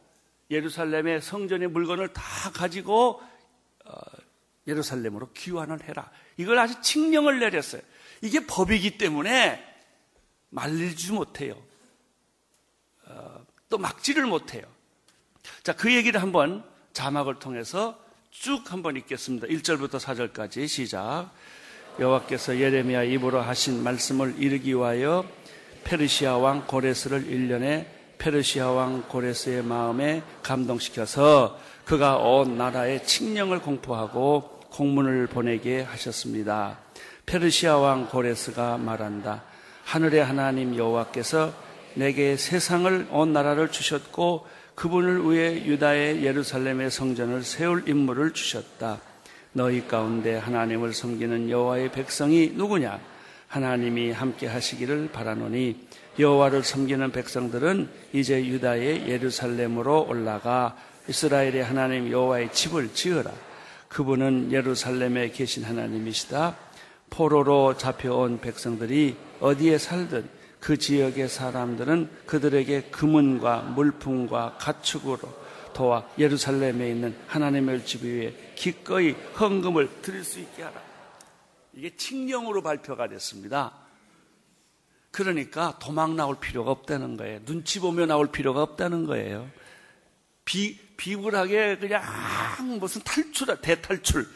예루살렘의 0.49 1.21
성전의 1.21 1.67
물건을 1.67 2.13
다 2.13 2.49
가지고 2.51 3.21
어, 3.85 3.93
예루살렘으로 4.65 5.29
귀환을 5.33 5.83
해라. 5.83 6.09
이걸 6.37 6.57
아주 6.57 6.81
칙령을 6.81 7.39
내렸어요. 7.39 7.83
이게 8.23 8.47
법이기 8.47 8.97
때문에 8.97 9.63
말리지 10.49 11.11
못해요. 11.11 11.61
어, 13.73 13.77
또 13.77 13.77
막지를 13.79 14.27
못해요. 14.27 14.61
자, 15.63 15.73
그 15.73 15.93
얘기를 15.93 16.21
한번 16.21 16.63
자막을 16.93 17.39
통해서 17.39 17.97
쭉 18.29 18.71
한번 18.71 18.95
읽겠습니다. 18.97 19.47
1절부터 19.47 19.99
4절까지 19.99 20.67
시작. 20.67 21.31
여호와께서 21.99 22.59
예레미야 22.59 23.03
입으로 23.03 23.41
하신 23.41 23.83
말씀을 23.83 24.35
이르기 24.37 24.75
위하여 24.75 25.25
페르시아 25.83 26.37
왕 26.37 26.67
고레스를 26.67 27.25
1년에 27.25 27.87
페르시아 28.19 28.69
왕 28.69 29.03
고레스의 29.07 29.63
마음에 29.63 30.21
감동시켜서 30.43 31.59
그가 31.83 32.17
온 32.17 32.57
나라에 32.57 33.03
칙령을 33.03 33.59
공포하고 33.59 34.61
공문을 34.69 35.27
보내게 35.27 35.81
하셨습니다. 35.81 36.79
페르시아 37.25 37.77
왕 37.77 38.07
고레스가 38.07 38.77
말한다. 38.77 39.43
하늘의 39.85 40.23
하나님 40.23 40.75
여호와께서 40.75 41.72
내게 41.95 42.37
세상을 42.37 43.07
온 43.11 43.33
나라를 43.33 43.71
주셨고 43.71 44.47
그분을 44.75 45.29
위해 45.31 45.65
유다의 45.65 46.23
예루살렘의 46.23 46.89
성전을 46.89 47.43
세울 47.43 47.87
임무를 47.87 48.33
주셨다. 48.33 48.99
너희 49.53 49.87
가운데 49.87 50.35
하나님을 50.35 50.93
섬기는 50.93 51.49
여호와의 51.49 51.91
백성이 51.91 52.51
누구냐? 52.55 52.99
하나님이 53.47 54.11
함께 54.11 54.47
하시기를 54.47 55.09
바라노니 55.13 55.75
여호와를 56.17 56.63
섬기는 56.63 57.11
백성들은 57.11 57.87
이제 58.13 58.43
유다의 58.43 59.07
예루살렘으로 59.07 60.07
올라가 60.07 60.75
이스라엘의 61.07 61.63
하나님 61.63 62.11
여호와의 62.11 62.51
집을 62.51 62.93
지으라. 62.93 63.31
그분은 63.89 64.51
예루살렘에 64.51 65.29
계신 65.29 65.63
하나님이시다. 65.63 66.55
포로로 67.11 67.77
잡혀온 67.77 68.41
백성들이 68.41 69.15
어디에 69.39 69.77
살든 69.77 70.27
그 70.63 70.77
지역의 70.77 71.27
사람들은 71.27 72.09
그들에게 72.25 72.83
금은과 72.83 73.63
물품과 73.75 74.55
가축으로 74.59 75.19
도와 75.73 76.07
예루살렘에 76.17 76.89
있는 76.89 77.17
하나님의 77.27 77.85
집 77.85 78.03
위에 78.05 78.53
기꺼이 78.55 79.11
헌금을 79.37 80.01
드릴 80.01 80.23
수 80.23 80.39
있게 80.39 80.63
하라. 80.63 80.81
이게 81.73 81.93
칙령으로 81.97 82.63
발표가 82.63 83.09
됐습니다. 83.09 83.73
그러니까 85.11 85.77
도망 85.79 86.15
나올 86.15 86.39
필요가 86.39 86.71
없다는 86.71 87.17
거예요. 87.17 87.43
눈치 87.43 87.81
보며 87.81 88.05
나올 88.05 88.31
필요가 88.31 88.61
없다는 88.61 89.05
거예요. 89.05 89.49
비, 90.45 90.79
비굴하게 90.95 91.79
그냥 91.79 92.03
무슨 92.79 93.01
탈출, 93.03 93.47
대탈출, 93.59 94.29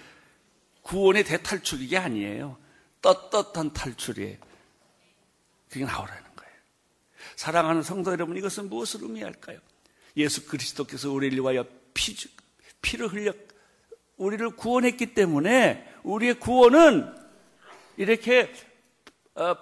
구원의 0.81 1.23
대탈출 1.23 1.81
이게 1.81 1.97
아니에요. 1.97 2.57
떳떳한 3.01 3.71
탈출이에요. 3.71 4.46
그게 5.69 5.85
나오라는 5.85 6.23
거예요. 6.35 6.53
사랑하는 7.35 7.83
성도 7.83 8.11
여러분, 8.11 8.37
이것은 8.37 8.69
무엇을 8.69 9.03
의미할까요? 9.03 9.59
예수 10.15 10.47
그리스도께서 10.47 11.11
우리를 11.11 11.37
위하여 11.39 11.65
피, 11.93 12.15
피를 12.81 13.07
흘려 13.07 13.33
우리를 14.17 14.55
구원했기 14.55 15.13
때문에 15.13 15.93
우리의 16.03 16.39
구원은 16.39 17.15
이렇게 17.97 18.51
어, 19.35 19.55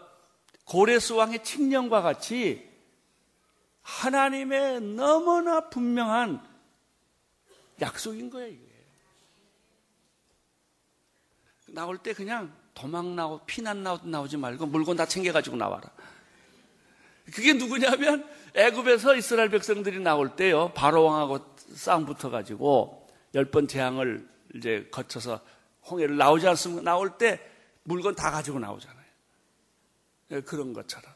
고레스 0.66 1.14
왕의 1.14 1.44
칙령과 1.44 2.02
같이 2.02 2.70
하나님의 3.82 4.82
너무나 4.82 5.70
분명한 5.70 6.42
약속인 7.82 8.30
거예요. 8.30 8.66
나올 11.68 11.98
때 11.98 12.14
그냥 12.14 12.56
도망 12.74 13.16
나오, 13.16 13.40
피난 13.46 13.84
나오, 13.84 14.00
나오지 14.04 14.38
말고 14.38 14.66
물건 14.66 14.96
다 14.96 15.06
챙겨가지고 15.06 15.58
나와라. 15.58 15.92
그게 17.34 17.54
누구냐면 17.54 18.28
애굽에서 18.54 19.16
이스라엘 19.16 19.50
백성들이 19.50 20.00
나올 20.00 20.36
때요, 20.36 20.72
바로 20.74 21.04
왕하고 21.06 21.56
싸움 21.74 22.06
붙어 22.06 22.30
가지고 22.30 23.08
열 23.34 23.52
번 23.52 23.68
재앙을 23.68 24.28
이제 24.54 24.88
거쳐서 24.92 25.42
홍해를 25.90 26.18
나오지 26.18 26.48
않습니까? 26.48 26.84
나올 26.84 27.18
때 27.18 27.40
물건 27.84 28.16
다 28.16 28.32
가지고 28.32 28.60
나오잖아요. 28.60 29.06
예, 30.32 30.42
그런 30.42 30.74
것처럼. 30.74 31.12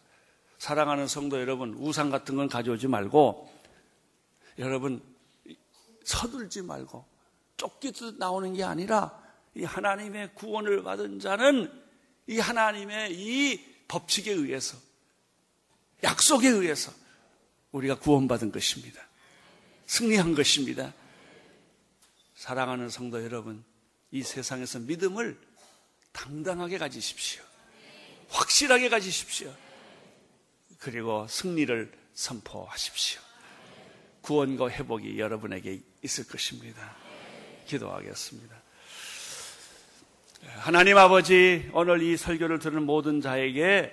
사랑하는 0.58 1.08
성도 1.08 1.40
여러분, 1.40 1.74
우상 1.80 2.10
같은 2.10 2.36
건 2.36 2.50
가져오지 2.50 2.88
말고, 2.88 3.50
여러분, 4.60 5.02
서둘지 6.04 6.64
말고, 6.64 7.06
쫓기듯 7.56 8.18
나오는 8.18 8.54
게 8.54 8.64
아니라, 8.64 9.18
이 9.56 9.64
하나님의 9.64 10.36
구원을 10.36 10.84
받은 10.84 11.20
자는 11.20 11.72
이 12.28 12.40
하나님의 12.40 13.14
이 13.14 13.66
법칙에 13.88 14.32
의해서, 14.32 14.78
약속에 16.04 16.48
의해서 16.48 16.92
우리가 17.72 18.00
구원받은 18.00 18.52
것입니다. 18.52 19.02
승리한 19.86 20.36
것입니다. 20.36 20.94
사랑하는 22.36 22.90
성도 22.90 23.24
여러분, 23.24 23.64
이 24.12 24.24
세상에서 24.24 24.80
믿음을 24.80 25.40
당당하게 26.12 26.78
가지십시오. 26.78 27.44
확실하게 28.30 28.90
가지십시오. 28.90 29.54
그리고 30.80 31.28
승리를 31.28 31.92
선포하십시오. 32.14 33.22
구원과 34.22 34.70
회복이 34.70 35.20
여러분에게 35.20 35.82
있을 36.04 36.28
것입니다. 36.28 36.96
기도하겠습니다. 37.68 38.56
하나님 40.60 40.98
아버지, 40.98 41.70
오늘 41.74 42.02
이 42.02 42.16
설교를 42.16 42.60
들은 42.60 42.84
모든 42.84 43.22
자에게 43.22 43.92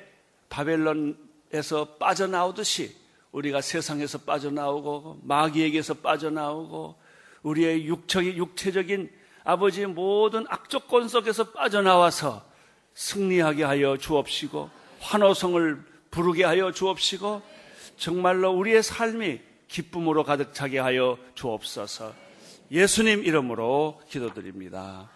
바벨론 0.49 1.26
에서 1.57 1.97
빠져나오듯이 1.99 2.95
우리가 3.33 3.61
세상에서 3.61 4.19
빠져나오고 4.19 5.21
마귀에게서 5.23 5.95
빠져나오고 5.95 6.95
우리의 7.43 7.87
육체적인, 7.87 8.37
육체적인 8.37 9.11
아버지의 9.45 9.87
모든 9.87 10.45
악조건 10.49 11.09
속에서 11.09 11.51
빠져나와서 11.53 12.45
승리하게 12.95 13.65
하여 13.65 13.97
주옵시고 13.97 14.71
환호성을 15.01 15.85
부르게 16.11 16.45
하여 16.45 16.73
주옵시고 16.73 17.43
정말로 17.97 18.51
우리의 18.53 18.83
삶이 18.83 19.41
기쁨으로 19.69 20.25
가득 20.25 20.53
차게 20.53 20.79
하여 20.79 21.19
주옵소서 21.35 22.13
예수님 22.71 23.25
이름으로 23.25 24.01
기도드립니다. 24.09 25.16